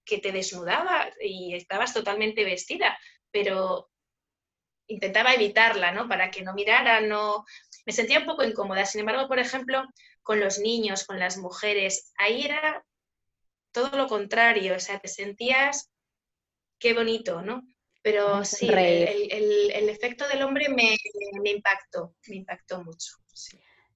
que 0.04 0.20
te 0.20 0.32
desnudaba 0.32 1.10
y 1.22 1.56
estabas 1.56 1.94
totalmente 1.94 2.44
vestida, 2.44 2.98
pero 3.32 3.90
intentaba 4.88 5.34
evitarla, 5.34 5.92
¿no? 5.92 6.08
Para 6.08 6.30
que 6.30 6.44
no 6.44 6.54
mirara, 6.54 7.02
no... 7.02 7.46
Me 7.86 7.94
sentía 7.94 8.20
un 8.20 8.26
poco 8.26 8.44
incómoda. 8.44 8.86
Sin 8.86 9.02
embargo, 9.02 9.28
por 9.28 9.40
ejemplo, 9.40 9.84
con 10.22 10.40
los 10.40 10.60
niños, 10.60 11.06
con 11.06 11.20
las 11.20 11.38
mujeres, 11.38 12.12
ahí 12.18 12.44
era 12.46 12.84
todo 13.72 13.96
lo 13.98 14.08
contrario, 14.08 14.76
o 14.76 14.80
sea, 14.80 15.00
te 15.00 15.08
sentías, 15.08 15.92
qué 16.80 16.94
bonito, 16.94 17.42
¿no? 17.42 17.62
Pero 18.02 18.46
sí, 18.46 18.70
el, 18.70 19.90
efecto 19.90 20.28
del 20.28 20.44
hombre 20.44 20.70
me, 20.70 20.96
impactó, 21.44 22.16
me 22.28 22.38
impactó 22.38 22.84
mucho. 22.84 23.16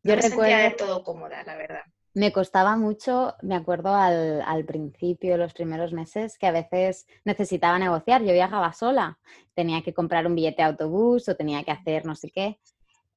Yo 0.03 0.15
me 0.15 0.21
sentía 0.21 0.57
de 0.57 0.71
todo 0.71 1.03
cómoda, 1.03 1.43
la 1.43 1.55
verdad. 1.55 1.83
Me 2.13 2.31
costaba 2.31 2.75
mucho, 2.75 3.35
me 3.41 3.55
acuerdo 3.55 3.93
al, 3.93 4.41
al, 4.41 4.65
principio, 4.65 5.37
los 5.37 5.53
primeros 5.53 5.93
meses, 5.93 6.37
que 6.37 6.47
a 6.47 6.51
veces 6.51 7.07
necesitaba 7.23 7.77
negociar. 7.79 8.23
Yo 8.23 8.33
viajaba 8.33 8.73
sola, 8.73 9.19
tenía 9.53 9.83
que 9.83 9.93
comprar 9.93 10.25
un 10.25 10.35
billete 10.35 10.63
de 10.63 10.69
autobús 10.69 11.29
o 11.29 11.35
tenía 11.35 11.63
que 11.63 11.71
hacer 11.71 12.05
no 12.05 12.15
sé 12.15 12.31
qué. 12.31 12.59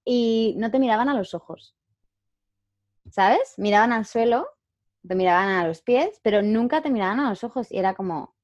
Y 0.05 0.55
no 0.59 0.71
te 0.71 0.79
miraban 0.79 1.09
a 1.09 1.15
los 1.15 1.35
ojos. 1.35 1.75
¿sabes? 3.11 3.55
Miraban 3.57 3.93
al 3.93 4.05
suelo, 4.07 4.49
te 5.07 5.15
miraban 5.15 5.49
a 5.49 5.67
los 5.67 5.83
pies, 5.83 6.21
pero 6.23 6.43
nunca 6.43 6.83
te 6.83 6.91
miraban 6.91 7.21
a 7.21 7.31
los 7.31 7.45
ojos 7.45 7.71
y 7.71 7.79
era 7.79 7.95
como, 7.95 8.35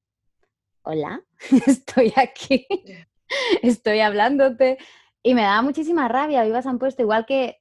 hola, 0.83 1.23
estoy 1.67 2.13
aquí, 2.15 2.67
estoy 3.61 4.01
hablándote. 4.01 4.77
Y 5.23 5.35
me 5.35 5.41
daba 5.41 5.61
muchísima 5.61 6.07
rabia, 6.07 6.43
vivas 6.43 6.65
han 6.65 6.79
puesto 6.79 7.01
igual 7.01 7.25
que... 7.25 7.57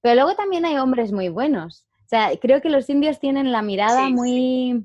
Pero 0.00 0.14
luego 0.14 0.34
también 0.34 0.64
hay 0.64 0.78
hombres 0.78 1.12
muy 1.12 1.28
buenos. 1.28 1.86
O 2.10 2.16
sea, 2.16 2.36
creo 2.40 2.60
que 2.60 2.70
los 2.70 2.90
indios 2.90 3.20
tienen 3.20 3.52
la 3.52 3.62
mirada 3.62 4.08
muy, 4.08 4.84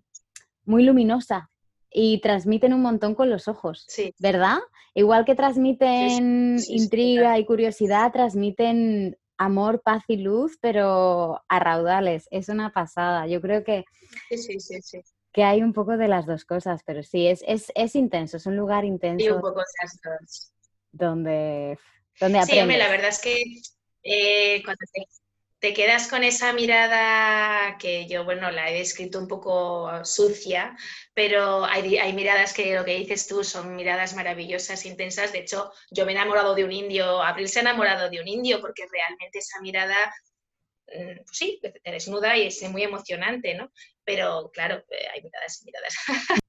muy 0.63 0.83
luminosa 0.83 1.49
y 1.89 2.21
transmiten 2.21 2.71
un 2.71 2.83
montón 2.83 3.15
con 3.15 3.31
los 3.31 3.47
ojos, 3.47 3.87
¿verdad? 4.19 4.59
Igual 4.93 5.25
que 5.25 5.33
transmiten 5.33 6.59
intriga 6.67 7.39
y 7.39 7.45
curiosidad, 7.45 8.11
transmiten 8.11 9.17
amor, 9.37 9.81
paz 9.81 10.03
y 10.07 10.17
luz, 10.17 10.59
pero 10.61 11.41
a 11.47 11.59
raudales. 11.59 12.27
Es 12.29 12.47
una 12.47 12.71
pasada. 12.71 13.25
Yo 13.25 13.41
creo 13.41 13.63
que, 13.63 13.85
que 15.33 15.43
hay 15.43 15.63
un 15.63 15.73
poco 15.73 15.97
de 15.97 16.07
las 16.07 16.27
dos 16.27 16.45
cosas, 16.45 16.81
pero 16.85 17.01
sí, 17.01 17.25
es, 17.25 17.43
es, 17.47 17.71
es 17.73 17.95
intenso, 17.95 18.37
es 18.37 18.45
un 18.45 18.55
lugar 18.55 18.85
intenso. 18.85 19.25
Y 19.25 19.29
un 19.29 19.41
poco 19.41 19.61
de 19.61 19.65
las 19.81 19.99
dos. 19.99 20.51
Donde, 20.91 21.79
donde 22.19 22.37
aprendes. 22.37 22.75
Sí, 22.75 22.79
la 22.79 22.89
verdad 22.91 23.09
es 23.09 23.19
que 23.19 23.43
eh, 24.03 24.61
cuando 24.63 24.85
te, 24.93 25.07
te 25.59 25.73
quedas 25.73 26.07
con 26.07 26.23
esa 26.23 26.53
mirada 26.53 27.77
que 27.77 28.07
yo, 28.07 28.23
bueno, 28.23 28.51
la 28.51 28.69
he 28.69 28.77
descrito 28.77 29.19
un 29.19 29.27
poco 29.27 29.89
sucia, 30.03 30.77
pero 31.13 31.65
hay, 31.65 31.97
hay, 31.97 32.13
miradas 32.13 32.53
que 32.53 32.75
lo 32.75 32.85
que 32.85 32.97
dices 32.97 33.27
tú 33.27 33.43
son 33.43 33.75
miradas 33.75 34.15
maravillosas, 34.15 34.85
intensas. 34.85 35.31
De 35.31 35.39
hecho, 35.39 35.71
yo 35.91 36.05
me 36.05 36.11
he 36.11 36.15
enamorado 36.15 36.55
de 36.55 36.63
un 36.63 36.71
indio, 36.71 37.21
Abril 37.21 37.47
se 37.47 37.59
ha 37.59 37.61
enamorado 37.61 38.09
de 38.09 38.19
un 38.19 38.27
indio 38.27 38.61
porque 38.61 38.83
realmente 38.91 39.39
esa 39.39 39.59
mirada, 39.61 39.95
mm, 40.87 41.23
pues 41.25 41.37
sí, 41.37 41.59
te 41.61 41.91
desnuda 41.91 42.37
y 42.37 42.47
es 42.47 42.61
muy 42.69 42.83
emocionante, 42.83 43.55
¿no? 43.55 43.71
Pero 44.03 44.51
claro, 44.53 44.83
eh, 44.89 45.07
hay 45.13 45.23
miradas 45.23 45.61
y 45.61 45.65
miradas. 45.65 45.93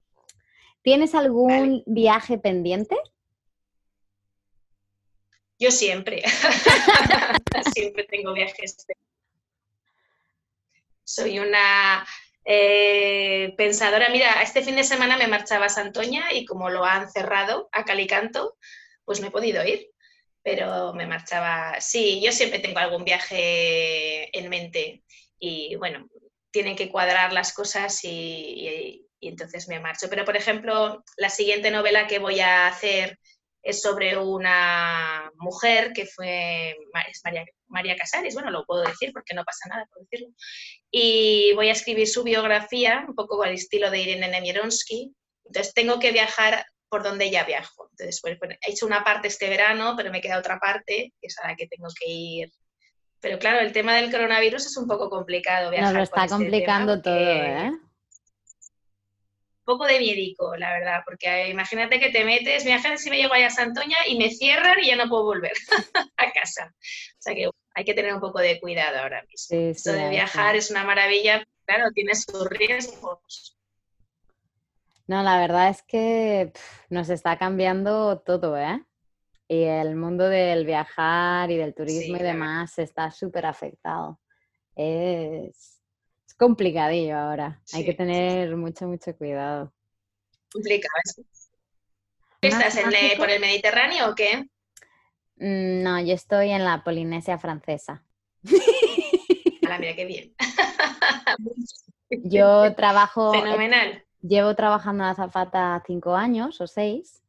¿Tienes 0.83 1.15
algún 1.15 1.83
viaje 1.87 2.39
pendiente? 2.39 2.97
Yo 5.59 5.71
siempre, 5.71 6.23
siempre 7.75 8.05
tengo 8.05 8.35
viajes. 8.35 8.87
Soy 11.03 11.39
una 11.39 12.07
eh, 12.45 13.55
pensadora. 13.57 14.11
Mira, 14.11 14.43
este 14.43 14.63
fin 14.63 14.77
de 14.77 14.85
semana 14.85 15.17
me 15.17 15.29
marchaba 15.29 15.67
a 15.67 15.71
Santoña 15.71 16.33
y 16.33 16.45
como 16.45 16.69
lo 16.69 16.85
han 16.85 17.11
cerrado 17.11 17.71
a 17.73 17.85
Calicanto, 17.85 18.59
pues 19.05 19.21
no 19.21 19.29
he 19.29 19.31
podido 19.31 19.65
ir. 19.65 19.89
Pero 20.43 20.93
me 20.93 21.07
marchaba. 21.07 21.81
Sí, 21.81 22.21
yo 22.23 22.33
siempre 22.33 22.59
tengo 22.59 22.79
algún 22.79 23.05
viaje 23.05 24.37
en 24.37 24.49
mente 24.51 25.05
y 25.39 25.75
bueno, 25.77 26.07
tienen 26.51 26.77
que 26.77 26.91
cuadrar 26.91 27.33
las 27.33 27.55
cosas 27.55 27.99
y 28.05 29.07
entonces 29.23 29.69
me 29.69 29.81
marcho. 29.81 30.09
Pero 30.11 30.25
por 30.27 30.37
ejemplo, 30.37 31.03
la 31.17 31.31
siguiente 31.31 31.71
novela 31.71 32.07
que 32.07 32.19
voy 32.19 32.41
a 32.41 32.69
hacer 32.69 33.19
es 33.67 33.83
sobre 33.83 34.17
una 34.17 35.29
mujer 35.39 35.93
que 35.93 36.07
fue, 36.07 36.71
es 37.11 37.21
María, 37.25 37.45
María 37.67 37.97
Casares, 37.97 38.35
bueno, 38.35 38.53
lo 38.53 38.65
puedo 38.65 38.83
decir 38.83 39.11
porque 39.13 39.35
no 39.35 39.45
pasa 39.45 39.69
nada 39.69 39.87
por 39.93 40.03
decirlo, 40.03 40.33
y 40.91 41.53
voy 41.55 41.69
a 41.69 41.73
escribir 41.73 42.07
su 42.07 42.23
biografía, 42.23 43.05
un 43.09 43.17
poco 43.17 43.43
al 43.43 43.55
estilo 43.55 43.91
de 43.91 44.03
Irene 44.03 44.29
Nemironski, 44.29 45.13
entonces 45.45 45.75
tengo 45.75 45.99
que 45.99 46.13
viajar 46.13 46.65
por 46.89 47.03
donde 47.03 47.25
ella 47.25 47.45
viajo. 47.45 47.89
Entonces, 47.91 48.21
pues, 48.21 48.39
he 48.61 48.71
hecho 48.71 48.87
una 48.87 49.03
parte 49.03 49.27
este 49.27 49.49
verano, 49.49 49.95
pero 49.97 50.13
me 50.13 50.21
queda 50.21 50.39
otra 50.39 50.59
parte, 50.61 51.13
que 51.21 51.27
es 51.27 51.37
a 51.43 51.49
la 51.49 51.57
que 51.57 51.67
tengo 51.67 51.89
que 51.99 52.09
ir. 52.09 52.53
Pero 53.21 53.39
claro, 53.41 53.59
el 53.59 53.73
tema 53.73 53.97
del 53.97 54.13
coronavirus 54.13 54.67
es 54.67 54.77
un 54.77 54.87
poco 54.87 55.11
complicado. 55.11 55.71
Viajar 55.71 55.89
Nos 55.89 55.97
lo 55.97 56.03
está 56.05 56.25
este 56.25 56.37
complicando 56.37 57.03
todo, 57.03 57.17
¿eh? 57.17 57.73
Poco 59.67 59.85
de 59.85 59.99
miedico, 59.99 60.57
la 60.57 60.73
verdad, 60.73 61.03
porque 61.05 61.51
imagínate 61.51 62.01
que 62.01 62.11
te 62.11 62.25
metes, 62.25 62.65
imagínate 62.65 62.99
si 62.99 63.11
me 63.11 63.19
llego 63.19 63.35
allá 63.35 63.49
a 63.49 63.51
Santoña 63.51 63.97
y 64.07 64.17
me 64.17 64.31
cierran 64.31 64.79
y 64.83 64.87
ya 64.87 64.97
no 64.97 65.09
puedo 65.09 65.25
volver 65.25 65.53
a 66.17 66.33
casa. 66.33 66.73
O 66.73 67.19
sea 67.19 67.35
que 67.35 67.51
hay 67.75 67.85
que 67.85 67.93
tener 67.93 68.15
un 68.15 68.21
poco 68.21 68.39
de 68.39 68.59
cuidado 68.61 69.01
ahora 69.01 69.23
mismo. 69.29 69.59
Esto 69.59 69.93
de 69.93 70.09
viajar 70.09 70.57
es 70.57 70.71
una 70.71 70.85
maravilla, 70.85 71.45
claro, 71.67 71.91
tiene 71.93 72.15
sus 72.15 72.49
riesgos. 72.49 73.59
No, 75.09 75.23
la 75.23 75.39
verdad 75.39 75.69
es 75.69 75.83
que 75.83 76.53
nos 76.89 77.11
está 77.11 77.37
cambiando 77.37 78.21
todo, 78.21 78.57
¿eh? 78.57 78.83
Y 79.49 79.63
el 79.65 79.95
mundo 79.95 80.29
del 80.29 80.65
viajar 80.65 81.51
y 81.51 81.57
del 81.57 81.75
turismo 81.75 82.17
y 82.17 82.23
demás 82.23 82.79
está 82.79 83.11
súper 83.11 83.47
afectado. 83.47 84.21
Es, 84.75 85.76
complicadillo 86.37 87.17
ahora. 87.17 87.61
Hay 87.73 87.85
que 87.85 87.95
tener 87.95 88.57
mucho, 88.57 88.87
mucho 88.87 89.17
cuidado. 89.17 89.73
Complicado. 90.53 90.93
¿Estás 92.41 92.79
por 93.17 93.31
el 93.31 93.41
Mediterráneo 93.41 94.11
o 94.11 94.15
qué? 94.15 94.49
Mm, 95.37 95.83
no, 95.83 96.01
yo 96.01 96.15
estoy 96.15 96.51
en 96.51 96.65
la 96.65 96.83
Polinesia 96.85 97.39
francesa. 97.39 98.03
Ah, 99.69 99.79
mira 99.79 99.97
qué 99.97 100.05
bien. 100.05 100.35
yo 102.25 102.73
trabajo. 102.77 103.33
Fenomenal. 103.33 104.05
Llevo 104.23 104.55
trabajando 104.55 105.05
en 105.05 105.11
azafata 105.11 105.83
cinco 105.87 106.15
años 106.15 106.61
o 106.61 106.67
seis. 106.67 107.23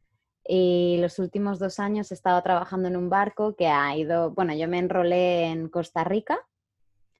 Y 0.48 0.98
los 1.02 1.20
últimos 1.20 1.60
dos 1.60 1.80
años 1.80 2.12
he 2.12 2.14
estado 2.14 2.42
trabajando 2.42 2.88
en 2.88 2.96
un 2.96 3.10
barco 3.10 3.56
que 3.56 3.68
ha 3.68 3.98
ido, 3.98 4.32
bueno, 4.32 4.54
yo 4.54 4.68
me 4.68 4.78
enrolé 4.78 5.46
en 5.46 5.68
Costa 5.68 6.04
Rica 6.04 6.40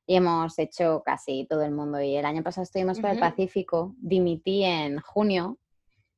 y 0.08 0.16
hemos 0.16 0.58
hecho 0.58 1.04
casi 1.06 1.46
todo 1.48 1.62
el 1.64 1.72
mundo. 1.72 2.02
Y 2.02 2.16
el 2.16 2.26
año 2.26 2.42
pasado 2.42 2.64
estuvimos 2.64 3.00
por 3.00 3.12
el 3.12 3.20
Pacífico, 3.20 3.94
dimití 3.98 4.64
en 4.64 5.00
junio, 5.02 5.60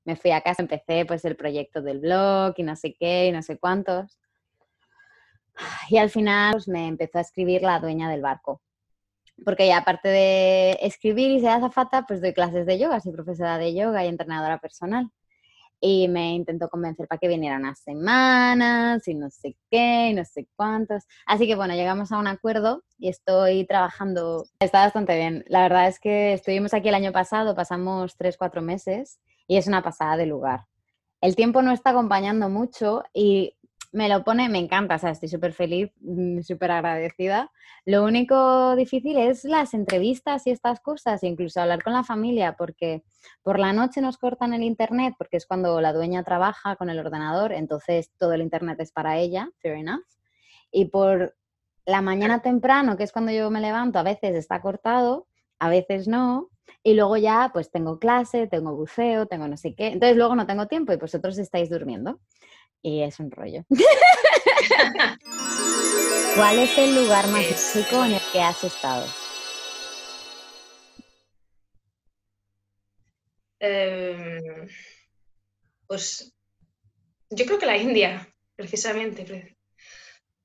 me 0.05 0.15
fui 0.15 0.31
a 0.31 0.41
casa, 0.41 0.61
empecé 0.61 1.05
pues 1.05 1.25
el 1.25 1.35
proyecto 1.35 1.81
del 1.81 1.99
blog 1.99 2.53
y 2.57 2.63
no 2.63 2.75
sé 2.75 2.95
qué 2.97 3.27
y 3.27 3.31
no 3.31 3.41
sé 3.41 3.57
cuántos. 3.57 4.19
Y 5.89 5.97
al 5.97 6.09
final 6.09 6.53
pues, 6.53 6.67
me 6.67 6.87
empezó 6.87 7.17
a 7.17 7.21
escribir 7.21 7.63
la 7.63 7.79
dueña 7.79 8.09
del 8.09 8.21
barco. 8.21 8.61
Porque 9.43 9.67
ya 9.67 9.77
aparte 9.77 10.07
de 10.07 10.77
escribir 10.81 11.31
y 11.31 11.39
ser 11.39 11.49
azafata, 11.49 12.05
pues 12.07 12.21
doy 12.21 12.33
clases 12.33 12.65
de 12.65 12.77
yoga, 12.77 12.99
soy 12.99 13.11
profesora 13.11 13.57
de 13.57 13.73
yoga 13.73 14.05
y 14.05 14.07
entrenadora 14.07 14.59
personal 14.59 15.11
y 15.81 16.07
me 16.07 16.33
intentó 16.33 16.69
convencer 16.69 17.07
para 17.07 17.19
que 17.19 17.27
viniera 17.27 17.57
unas 17.57 17.79
semanas 17.79 19.07
y 19.07 19.15
no 19.15 19.29
sé 19.29 19.55
qué, 19.69 20.09
y 20.09 20.13
no 20.13 20.25
sé 20.25 20.47
cuántos. 20.55 21.03
Así 21.25 21.47
que 21.47 21.55
bueno, 21.55 21.73
llegamos 21.73 22.11
a 22.11 22.17
un 22.17 22.27
acuerdo 22.27 22.83
y 22.97 23.09
estoy 23.09 23.65
trabajando. 23.65 24.45
Está 24.59 24.83
bastante 24.83 25.15
bien. 25.15 25.45
La 25.47 25.61
verdad 25.61 25.87
es 25.87 25.99
que 25.99 26.33
estuvimos 26.33 26.73
aquí 26.73 26.89
el 26.89 26.95
año 26.95 27.11
pasado, 27.11 27.55
pasamos 27.55 28.15
tres, 28.17 28.37
cuatro 28.37 28.61
meses 28.61 29.19
y 29.47 29.57
es 29.57 29.67
una 29.67 29.81
pasada 29.81 30.17
de 30.17 30.25
lugar. 30.25 30.65
El 31.21 31.35
tiempo 31.35 31.61
no 31.61 31.71
está 31.71 31.89
acompañando 31.89 32.49
mucho 32.49 33.03
y 33.13 33.57
me 33.91 34.07
lo 34.07 34.23
pone, 34.23 34.49
me 34.49 34.59
encanta, 34.59 34.95
o 34.95 34.99
sea, 34.99 35.11
estoy 35.11 35.29
súper 35.29 35.53
feliz, 35.53 35.91
mm, 36.01 36.41
súper 36.41 36.71
agradecida. 36.71 37.51
Lo 37.85 38.03
único 38.03 38.75
difícil 38.75 39.17
es 39.17 39.43
las 39.45 39.73
entrevistas 39.73 40.45
y 40.45 40.51
estas 40.51 40.79
cosas, 40.79 41.23
incluso 41.23 41.59
hablar 41.61 41.81
con 41.83 41.93
la 41.93 42.03
familia, 42.03 42.55
porque 42.57 43.03
por 43.41 43.57
la 43.57 43.73
noche 43.73 44.01
nos 44.01 44.17
cortan 44.17 44.53
el 44.53 44.63
internet, 44.63 45.15
porque 45.17 45.37
es 45.37 45.47
cuando 45.47 45.81
la 45.81 45.93
dueña 45.93 46.23
trabaja 46.23 46.75
con 46.75 46.89
el 46.89 46.99
ordenador, 46.99 47.51
entonces 47.51 48.11
todo 48.17 48.33
el 48.33 48.41
internet 48.41 48.79
es 48.79 48.91
para 48.91 49.17
ella, 49.17 49.49
fair 49.59 49.75
enough. 49.75 50.05
Y 50.71 50.85
por 50.85 51.35
la 51.85 52.01
mañana 52.01 52.41
temprano, 52.41 52.95
que 52.95 53.03
es 53.03 53.11
cuando 53.11 53.31
yo 53.31 53.49
me 53.49 53.61
levanto, 53.61 53.97
a 53.97 54.03
veces 54.03 54.35
está 54.35 54.61
cortado, 54.61 55.27
a 55.57 55.69
veces 55.69 56.07
no, 56.07 56.49
y 56.83 56.93
luego 56.93 57.17
ya 57.17 57.49
pues 57.51 57.71
tengo 57.71 57.97
clase, 57.97 58.47
tengo 58.47 58.75
buceo, 58.75 59.25
tengo 59.25 59.47
no 59.47 59.57
sé 59.57 59.73
qué, 59.73 59.87
entonces 59.87 60.15
luego 60.15 60.35
no 60.35 60.45
tengo 60.45 60.67
tiempo 60.67 60.93
y 60.93 60.97
vosotros 60.97 61.37
estáis 61.39 61.69
durmiendo 61.69 62.19
y 62.81 63.03
es 63.03 63.19
un 63.19 63.31
rollo. 63.31 63.63
¿Cuál 66.35 66.59
es 66.59 66.77
el 66.77 66.95
lugar 66.95 67.27
más 67.27 67.73
chico 67.73 68.05
en 68.05 68.13
el 68.13 68.21
que 68.31 68.41
has 68.41 68.63
estado? 68.63 69.05
Em, 73.59 74.67
pues 75.85 76.33
yo 77.29 77.45
creo 77.45 77.59
que 77.59 77.65
la 77.65 77.77
India, 77.77 78.33
precisamente. 78.55 79.57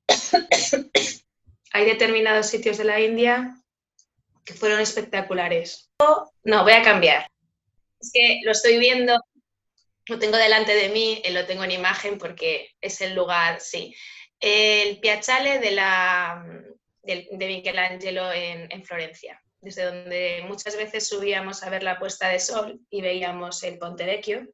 Hay 1.71 1.85
determinados 1.85 2.47
sitios 2.47 2.77
de 2.77 2.83
la 2.83 2.99
India 2.99 3.57
que 4.43 4.53
fueron 4.53 4.79
espectaculares. 4.79 5.89
No, 6.43 6.63
voy 6.63 6.73
a 6.73 6.83
cambiar. 6.83 7.27
Es 7.99 8.11
que 8.13 8.41
lo 8.43 8.51
estoy 8.51 8.79
viendo 8.79 9.19
lo 10.07 10.19
tengo 10.19 10.37
delante 10.37 10.75
de 10.75 10.89
mí, 10.89 11.21
eh, 11.23 11.31
lo 11.31 11.45
tengo 11.45 11.63
en 11.63 11.71
imagen 11.71 12.17
porque 12.17 12.71
es 12.81 13.01
el 13.01 13.15
lugar, 13.15 13.59
sí. 13.59 13.95
El 14.39 14.99
Piazzale 14.99 15.59
de, 15.59 15.71
la, 15.71 16.45
de, 17.03 17.27
Michelangelo 17.31 18.31
en, 18.31 18.83
Florencia, 18.83 19.41
desde 19.61 19.85
donde 19.85 20.43
muchas 20.47 20.75
veces 20.75 21.07
subíamos 21.07 21.63
a 21.63 21.69
ver 21.69 21.83
la 21.83 21.97
puesta 21.97 22.29
de 22.29 22.39
sol 22.39 22.79
y 22.89 23.01
veíamos 23.01 23.63
el 23.63 23.77
Ponte 23.77 24.05
Vecchio. 24.05 24.47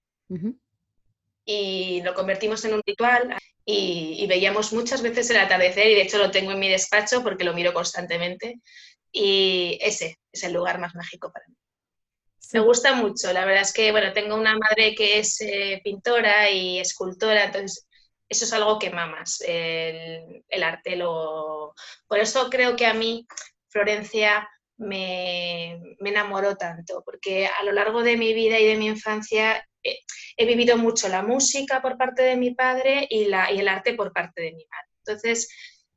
Y 1.43 2.01
lo 2.03 2.13
convertimos 2.13 2.63
en 2.63 2.75
un 2.75 2.81
ritual 2.85 3.35
y, 3.65 4.15
y, 4.19 4.27
veíamos 4.27 4.71
muchas 4.71 5.01
veces 5.01 5.29
el 5.31 5.37
atardecer 5.37 5.87
y 5.87 5.95
de 5.95 6.03
hecho 6.03 6.19
lo 6.19 6.31
tengo 6.31 6.51
en 6.51 6.59
mi 6.59 6.69
despacho 6.69 7.23
porque 7.23 7.43
lo 7.43 7.53
miro 7.53 7.73
constantemente 7.73 8.61
y 9.11 9.77
ese 9.81 10.17
es 10.31 10.43
el 10.43 10.53
lugar 10.53 10.79
más 10.79 10.95
mágico 10.95 11.31
para 11.31 11.45
mí. 11.47 11.55
Me 12.53 12.59
gusta 12.59 12.93
mucho, 12.93 13.31
la 13.31 13.45
verdad 13.45 13.61
es 13.61 13.73
que, 13.73 13.91
bueno, 13.91 14.11
tengo 14.13 14.35
una 14.35 14.57
madre 14.57 14.93
que 14.95 15.19
es 15.19 15.39
eh, 15.41 15.79
pintora 15.83 16.49
y 16.49 16.79
escultora, 16.79 17.45
entonces 17.45 17.87
eso 18.27 18.45
es 18.45 18.53
algo 18.53 18.79
que 18.79 18.89
mamas, 18.89 19.41
el, 19.45 20.43
el 20.47 20.63
arte. 20.63 20.95
Lo... 20.95 21.73
Por 22.07 22.19
eso 22.19 22.49
creo 22.49 22.75
que 22.75 22.85
a 22.85 22.93
mí 22.93 23.27
Florencia 23.69 24.49
me, 24.77 25.79
me, 25.99 26.09
enamoró 26.09 26.55
tanto, 26.55 27.03
porque 27.05 27.47
a 27.47 27.63
lo 27.63 27.71
largo 27.71 28.03
de 28.03 28.17
mi 28.17 28.33
vida 28.33 28.59
y 28.59 28.65
de 28.65 28.77
mi 28.77 28.87
infancia 28.87 29.65
eh, 29.83 29.99
he 30.37 30.45
vivido 30.45 30.77
mucho 30.77 31.07
la 31.09 31.23
música 31.23 31.81
por 31.81 31.97
parte 31.97 32.23
de 32.23 32.35
mi 32.37 32.53
padre 32.53 33.07
y, 33.09 33.25
la, 33.25 33.51
y 33.51 33.59
el 33.59 33.67
arte 33.67 33.93
por 33.93 34.13
parte 34.13 34.41
de 34.41 34.53
mi 34.53 34.65
madre. 34.65 34.89
Entonces, 35.05 35.49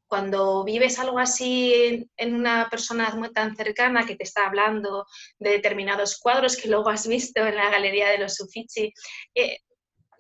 cuando 0.07 0.65
vives 0.65 0.99
algo 0.99 1.19
así 1.19 2.09
en, 2.17 2.35
una 2.35 2.69
persona 2.71 3.15
muy 3.15 3.33
tan 3.33 3.57
cercana 3.57 4.07
que 4.07 4.17
te 4.17 4.25
está 4.25 4.47
hablando 4.47 5.07
de 5.39 5.51
determinados 5.51 6.19
cuadros 6.19 6.57
que 6.57 6.69
luego 6.69 6.89
has 6.89 7.07
visto 7.07 7.45
en 7.47 7.57
la 7.57 7.71
galería 7.71 8.11
de 8.11 8.19
los 8.19 8.41
Uffizi, 8.41 8.93
eh, 9.35 9.59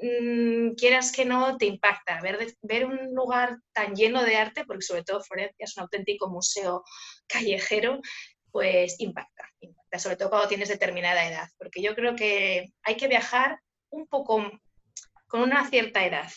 mm, 0.00 0.74
quieras 0.74 1.12
que 1.12 1.24
no, 1.24 1.56
te 1.56 1.66
impacta. 1.66 2.20
Ver, 2.20 2.54
ver 2.62 2.86
un 2.86 3.14
lugar 3.14 3.58
tan 3.72 3.94
lleno 3.94 4.22
de 4.22 4.36
arte, 4.36 4.64
porque 4.64 4.82
sobre 4.82 5.04
todo 5.04 5.22
Florencia 5.22 5.64
es 5.64 5.76
un 5.76 5.82
auténtico 5.82 6.28
museo 6.28 6.82
callejero, 7.26 8.00
pues 8.50 8.96
impacta, 9.00 9.50
impacta, 9.60 9.98
sobre 9.98 10.16
todo 10.16 10.30
cuando 10.30 10.48
tienes 10.48 10.68
determinada 10.68 11.28
edad, 11.28 11.48
porque 11.58 11.82
yo 11.82 11.94
creo 11.94 12.14
que 12.14 12.72
hay 12.84 12.96
que 12.96 13.08
viajar 13.08 13.58
un 13.90 14.06
poco 14.06 14.48
con 15.26 15.42
una 15.42 15.68
cierta 15.68 16.06
edad 16.06 16.30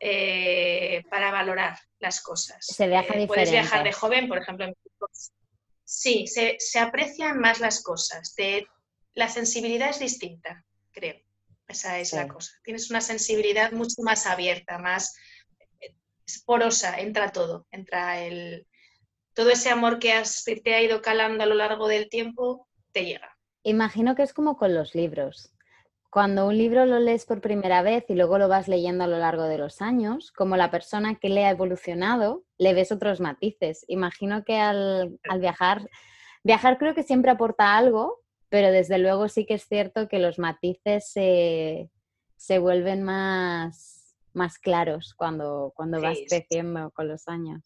eh, 0.00 1.04
para 1.10 1.30
valorar 1.30 1.78
las 1.98 2.20
cosas. 2.20 2.64
Se 2.64 2.86
viaja 2.86 3.02
diferente. 3.02 3.24
Eh, 3.24 3.26
puedes 3.26 3.50
viajar 3.50 3.84
de 3.84 3.92
joven, 3.92 4.28
por 4.28 4.38
ejemplo. 4.38 4.66
Sí, 5.84 6.26
se, 6.26 6.56
se 6.58 6.78
aprecian 6.78 7.38
más 7.38 7.60
las 7.60 7.82
cosas. 7.82 8.34
la 9.14 9.28
sensibilidad 9.28 9.90
es 9.90 9.98
distinta, 9.98 10.64
creo. 10.92 11.16
Esa 11.66 11.98
es 11.98 12.12
la 12.14 12.28
cosa. 12.28 12.52
Tienes 12.64 12.90
una 12.90 13.00
sensibilidad 13.00 13.72
mucho 13.72 14.02
más 14.02 14.26
abierta, 14.26 14.78
más 14.78 15.14
porosa, 16.46 16.98
entra 16.98 17.30
todo, 17.30 17.66
entra 17.70 18.20
el, 18.24 18.66
todo 19.34 19.50
ese 19.50 19.70
amor 19.70 19.98
que 19.98 20.12
has, 20.12 20.44
te 20.44 20.74
ha 20.74 20.82
ido 20.82 21.00
calando 21.02 21.44
a 21.44 21.46
lo 21.46 21.54
largo 21.54 21.88
del 21.88 22.08
tiempo, 22.08 22.68
te 22.92 23.04
llega. 23.04 23.36
Imagino 23.62 24.14
que 24.14 24.22
es 24.22 24.32
como 24.32 24.56
con 24.56 24.74
los 24.74 24.94
libros. 24.94 25.52
Cuando 26.10 26.46
un 26.46 26.56
libro 26.56 26.86
lo 26.86 26.98
lees 26.98 27.26
por 27.26 27.42
primera 27.42 27.82
vez 27.82 28.06
y 28.08 28.14
luego 28.14 28.38
lo 28.38 28.48
vas 28.48 28.66
leyendo 28.66 29.04
a 29.04 29.06
lo 29.06 29.18
largo 29.18 29.42
de 29.42 29.58
los 29.58 29.82
años, 29.82 30.32
como 30.32 30.56
la 30.56 30.70
persona 30.70 31.16
que 31.16 31.28
le 31.28 31.44
ha 31.44 31.50
evolucionado, 31.50 32.44
le 32.56 32.72
ves 32.72 32.92
otros 32.92 33.20
matices. 33.20 33.84
Imagino 33.88 34.42
que 34.42 34.56
al, 34.56 35.18
viajar, 35.38 35.86
viajar 36.42 36.78
creo 36.78 36.94
que 36.94 37.02
siempre 37.02 37.30
aporta 37.30 37.76
algo, 37.76 38.20
pero 38.48 38.72
desde 38.72 38.96
luego 38.96 39.28
sí 39.28 39.44
que 39.44 39.54
es 39.54 39.68
cierto 39.68 40.08
que 40.08 40.18
los 40.18 40.38
matices 40.38 41.10
se, 41.12 41.90
vuelven 42.58 43.02
más, 43.02 44.16
más 44.32 44.58
claros 44.58 45.12
cuando, 45.12 45.74
cuando 45.76 46.00
vas 46.00 46.16
creciendo 46.26 46.90
con 46.92 47.08
los 47.08 47.28
años. 47.28 47.60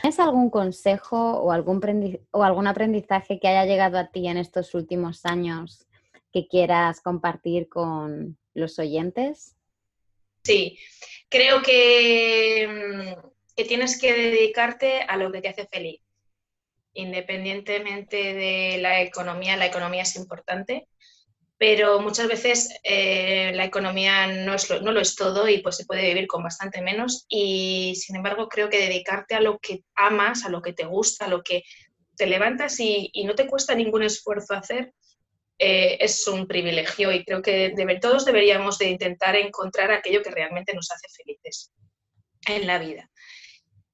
¿Tienes 0.00 0.18
algún 0.18 0.48
consejo 0.48 1.40
o 1.40 1.52
algún, 1.52 2.18
o 2.30 2.42
algún 2.42 2.66
aprendizaje 2.66 3.38
que 3.38 3.48
haya 3.48 3.66
llegado 3.66 3.98
a 3.98 4.06
ti 4.06 4.28
en 4.28 4.38
estos 4.38 4.74
últimos 4.74 5.26
años 5.26 5.86
que 6.36 6.48
quieras 6.48 7.00
compartir 7.00 7.66
con 7.66 8.36
los 8.52 8.78
oyentes? 8.78 9.56
Sí, 10.44 10.78
creo 11.30 11.62
que, 11.62 12.68
mm, 12.68 13.28
que 13.56 13.64
tienes 13.64 13.98
que 13.98 14.12
dedicarte 14.12 15.00
a 15.00 15.16
lo 15.16 15.32
que 15.32 15.40
te 15.40 15.48
hace 15.48 15.66
feliz, 15.66 16.02
independientemente 16.92 18.34
de 18.34 18.76
la 18.82 19.00
economía. 19.00 19.56
La 19.56 19.64
economía 19.64 20.02
es 20.02 20.14
importante, 20.16 20.88
pero 21.56 22.00
muchas 22.00 22.28
veces 22.28 22.68
eh, 22.84 23.52
la 23.54 23.64
economía 23.64 24.26
no, 24.26 24.52
es 24.52 24.68
lo, 24.68 24.82
no, 24.82 24.92
lo, 24.92 25.00
es 25.00 25.16
todo 25.16 25.48
y 25.48 25.62
pues 25.62 25.78
se 25.78 25.86
puede 25.86 26.06
vivir 26.06 26.26
con 26.26 26.42
bastante 26.42 26.82
menos 26.82 27.24
y 27.30 27.94
sin 27.96 28.16
embargo 28.16 28.50
creo 28.50 28.68
que 28.68 28.76
dedicarte 28.76 29.36
a 29.36 29.40
lo 29.40 29.58
que 29.58 29.84
amas, 29.94 30.44
a 30.44 30.50
lo 30.50 30.60
que 30.60 30.74
te 30.74 30.84
gusta, 30.84 31.24
a 31.24 31.28
lo 31.28 31.42
que 31.42 31.62
te 32.14 32.26
levantas 32.26 32.78
y, 32.78 33.08
y 33.14 33.24
no 33.24 33.34
te 33.34 33.46
cuesta 33.46 33.74
ningún 33.74 34.02
esfuerzo 34.02 34.52
hacer, 34.52 34.92
eh, 35.58 35.96
es 36.00 36.26
un 36.28 36.46
privilegio 36.46 37.12
y 37.12 37.24
creo 37.24 37.40
que 37.40 37.74
todos 38.00 38.24
deberíamos 38.24 38.78
de 38.78 38.90
intentar 38.90 39.36
encontrar 39.36 39.90
aquello 39.90 40.22
que 40.22 40.30
realmente 40.30 40.74
nos 40.74 40.90
hace 40.90 41.08
felices 41.08 41.72
en 42.46 42.66
la 42.66 42.78
vida. 42.78 43.10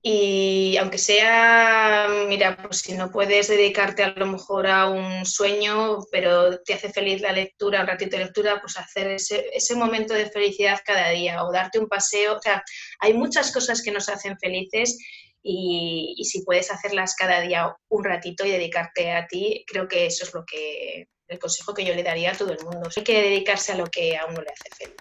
Y 0.05 0.77
aunque 0.79 0.99
sea, 0.99 2.09
mira, 2.27 2.57
pues 2.57 2.79
si 2.81 2.95
no 2.95 3.13
puedes 3.13 3.47
dedicarte 3.47 4.03
a 4.03 4.11
lo 4.11 4.27
mejor 4.27 4.67
a 4.67 4.89
un 4.89 5.25
sueño, 5.25 5.99
pero 6.11 6.61
te 6.63 6.75
hace 6.75 6.93
feliz 6.93 7.21
la 7.21 7.31
lectura, 7.31 7.83
un 7.83 7.87
ratito 7.87 8.17
de 8.17 8.25
lectura, 8.25 8.61
pues 8.61 8.77
hacer 8.77 9.07
ese, 9.13 9.47
ese 9.53 9.77
momento 9.77 10.13
de 10.15 10.29
felicidad 10.29 10.81
cada 10.85 11.11
día 11.11 11.45
o 11.45 11.53
darte 11.53 11.79
un 11.79 11.87
paseo. 11.87 12.37
O 12.37 12.43
sea, 12.43 12.65
hay 12.99 13.15
muchas 13.15 13.53
cosas 13.53 13.81
que 13.81 13.93
nos 13.93 14.09
hacen 14.09 14.37
felices 14.41 14.99
y, 15.41 16.17
y, 16.19 16.25
si 16.25 16.45
puedes 16.45 16.73
hacerlas 16.73 17.15
cada 17.15 17.41
día 17.41 17.73
un 17.89 18.03
ratito 18.05 18.45
y 18.45 18.51
dedicarte 18.51 19.13
a 19.13 19.29
ti, 19.29 19.65
creo 19.69 19.87
que 19.87 20.07
eso 20.07 20.25
es 20.25 20.35
lo 20.35 20.45
que, 20.45 21.07
el 21.33 21.39
consejo 21.39 21.75
que 21.75 21.85
yo 21.85 21.95
le 21.95 22.03
daría 22.03 22.33
a 22.33 22.35
todo 22.37 22.53
el 22.53 22.65
mundo. 22.65 22.89
Hay 22.95 23.03
que 23.03 23.23
dedicarse 23.23 23.73
a 23.73 23.77
lo 23.77 23.87
que 23.87 24.17
a 24.17 24.27
uno 24.27 24.41
le 24.41 24.51
hace 24.51 24.75
feliz. 24.77 24.97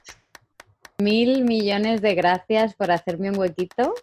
Mil 0.98 1.44
millones 1.44 2.02
de 2.02 2.15
gracias 2.15 2.76
por 2.76 2.91
hacerme 2.91 3.32
un 3.32 3.39
huequito 3.39 3.94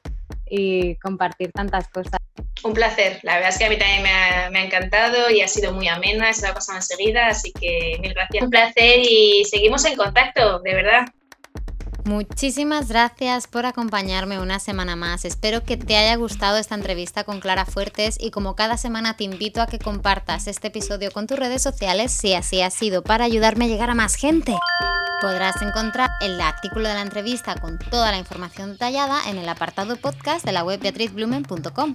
y 0.49 0.97
compartir 0.97 1.53
tantas 1.53 1.89
cosas. 1.89 2.19
Un 2.65 2.73
placer, 2.73 3.21
la 3.23 3.35
verdad 3.35 3.51
es 3.51 3.59
que 3.59 3.65
a 3.65 3.69
mí 3.69 3.79
también 3.79 4.03
me 4.03 4.11
ha, 4.11 4.51
me 4.51 4.59
ha 4.61 4.65
encantado 4.65 5.31
y 5.31 5.41
ha 5.43 5.49
sido 5.49 5.73
muy 5.73 5.87
amena, 5.87 6.33
se 6.33 6.47
ha 6.47 6.55
pasado 6.55 6.79
enseguida, 6.79 7.29
así 7.29 7.53
que 7.53 7.99
mil 8.01 8.15
gracias. 8.15 8.43
Un 8.43 8.51
placer 8.51 9.01
y 9.01 9.45
seguimos 9.45 9.85
en 9.85 9.97
contacto, 9.97 10.59
de 10.61 10.75
verdad. 10.75 11.07
Muchísimas 12.09 12.89
gracias 12.89 13.47
por 13.49 13.67
acompañarme 13.67 14.41
una 14.41 14.61
semana 14.61 14.97
más. 14.97 15.27
Espero 15.27 15.63
que 15.63 15.77
te 15.77 15.95
haya 15.95 16.17
gustado 16.17 16.57
esta 16.57 16.75
entrevista 16.75 17.23
con 17.23 17.39
Clara 17.39 17.67
Fuertes 17.67 18.17
y 18.19 18.31
como 18.31 18.57
cada 18.57 18.79
semana 18.79 19.15
te 19.15 19.25
invito 19.25 19.61
a 19.61 19.67
que 19.67 19.79
compartas 19.79 20.47
este 20.47 20.69
episodio 20.69 21.11
con 21.11 21.27
tus 21.27 21.39
redes 21.39 21.61
sociales 21.61 22.11
si 22.11 22.33
así 22.33 22.63
ha 22.63 22.71
sido 22.71 23.03
para 23.03 23.27
ayudarme 23.27 23.67
a 23.67 23.69
llegar 23.69 23.91
a 23.91 23.95
más 23.95 24.15
gente. 24.15 24.57
Podrás 25.21 25.61
encontrar 25.61 26.09
el 26.23 26.41
artículo 26.41 26.89
de 26.89 26.95
la 26.95 27.03
entrevista 27.03 27.57
con 27.57 27.79
toda 27.79 28.11
la 28.11 28.17
información 28.17 28.73
detallada 28.73 29.29
en 29.29 29.37
el 29.37 29.47
apartado 29.47 29.95
podcast 29.97 30.47
de 30.47 30.53
la 30.53 30.65
web 30.65 30.81
beatrizblumen.com. 30.81 31.93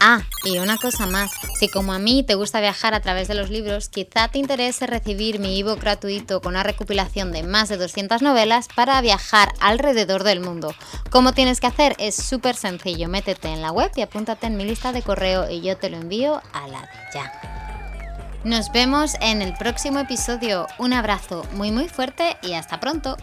Ah, 0.00 0.22
y 0.44 0.58
una 0.58 0.76
cosa 0.76 1.06
más, 1.06 1.30
si 1.58 1.68
como 1.68 1.92
a 1.92 1.98
mí 1.98 2.22
te 2.22 2.34
gusta 2.34 2.60
viajar 2.60 2.94
a 2.94 3.00
través 3.00 3.28
de 3.28 3.34
los 3.34 3.50
libros, 3.50 3.88
quizá 3.88 4.28
te 4.28 4.38
interese 4.38 4.86
recibir 4.86 5.38
mi 5.38 5.58
ebook 5.58 5.80
gratuito 5.80 6.40
con 6.40 6.52
una 6.52 6.62
recopilación 6.62 7.32
de 7.32 7.42
más 7.42 7.68
de 7.68 7.76
200 7.76 8.22
novelas 8.22 8.68
para 8.74 9.00
viajar 9.00 9.52
alrededor 9.60 10.22
del 10.22 10.40
mundo. 10.40 10.74
¿Cómo 11.10 11.32
tienes 11.32 11.60
que 11.60 11.66
hacer? 11.66 11.96
Es 11.98 12.14
súper 12.14 12.56
sencillo, 12.56 13.08
métete 13.08 13.48
en 13.48 13.62
la 13.62 13.72
web 13.72 13.90
y 13.96 14.02
apúntate 14.02 14.46
en 14.46 14.56
mi 14.56 14.64
lista 14.64 14.92
de 14.92 15.02
correo 15.02 15.50
y 15.50 15.62
yo 15.62 15.76
te 15.76 15.90
lo 15.90 15.96
envío 15.96 16.42
a 16.52 16.68
la 16.68 16.80
de 16.82 16.88
ya. 17.14 17.32
Nos 18.44 18.70
vemos 18.70 19.16
en 19.20 19.42
el 19.42 19.54
próximo 19.54 19.98
episodio. 19.98 20.68
Un 20.78 20.92
abrazo 20.92 21.44
muy 21.54 21.72
muy 21.72 21.88
fuerte 21.88 22.36
y 22.42 22.52
hasta 22.52 22.78
pronto. 22.78 23.16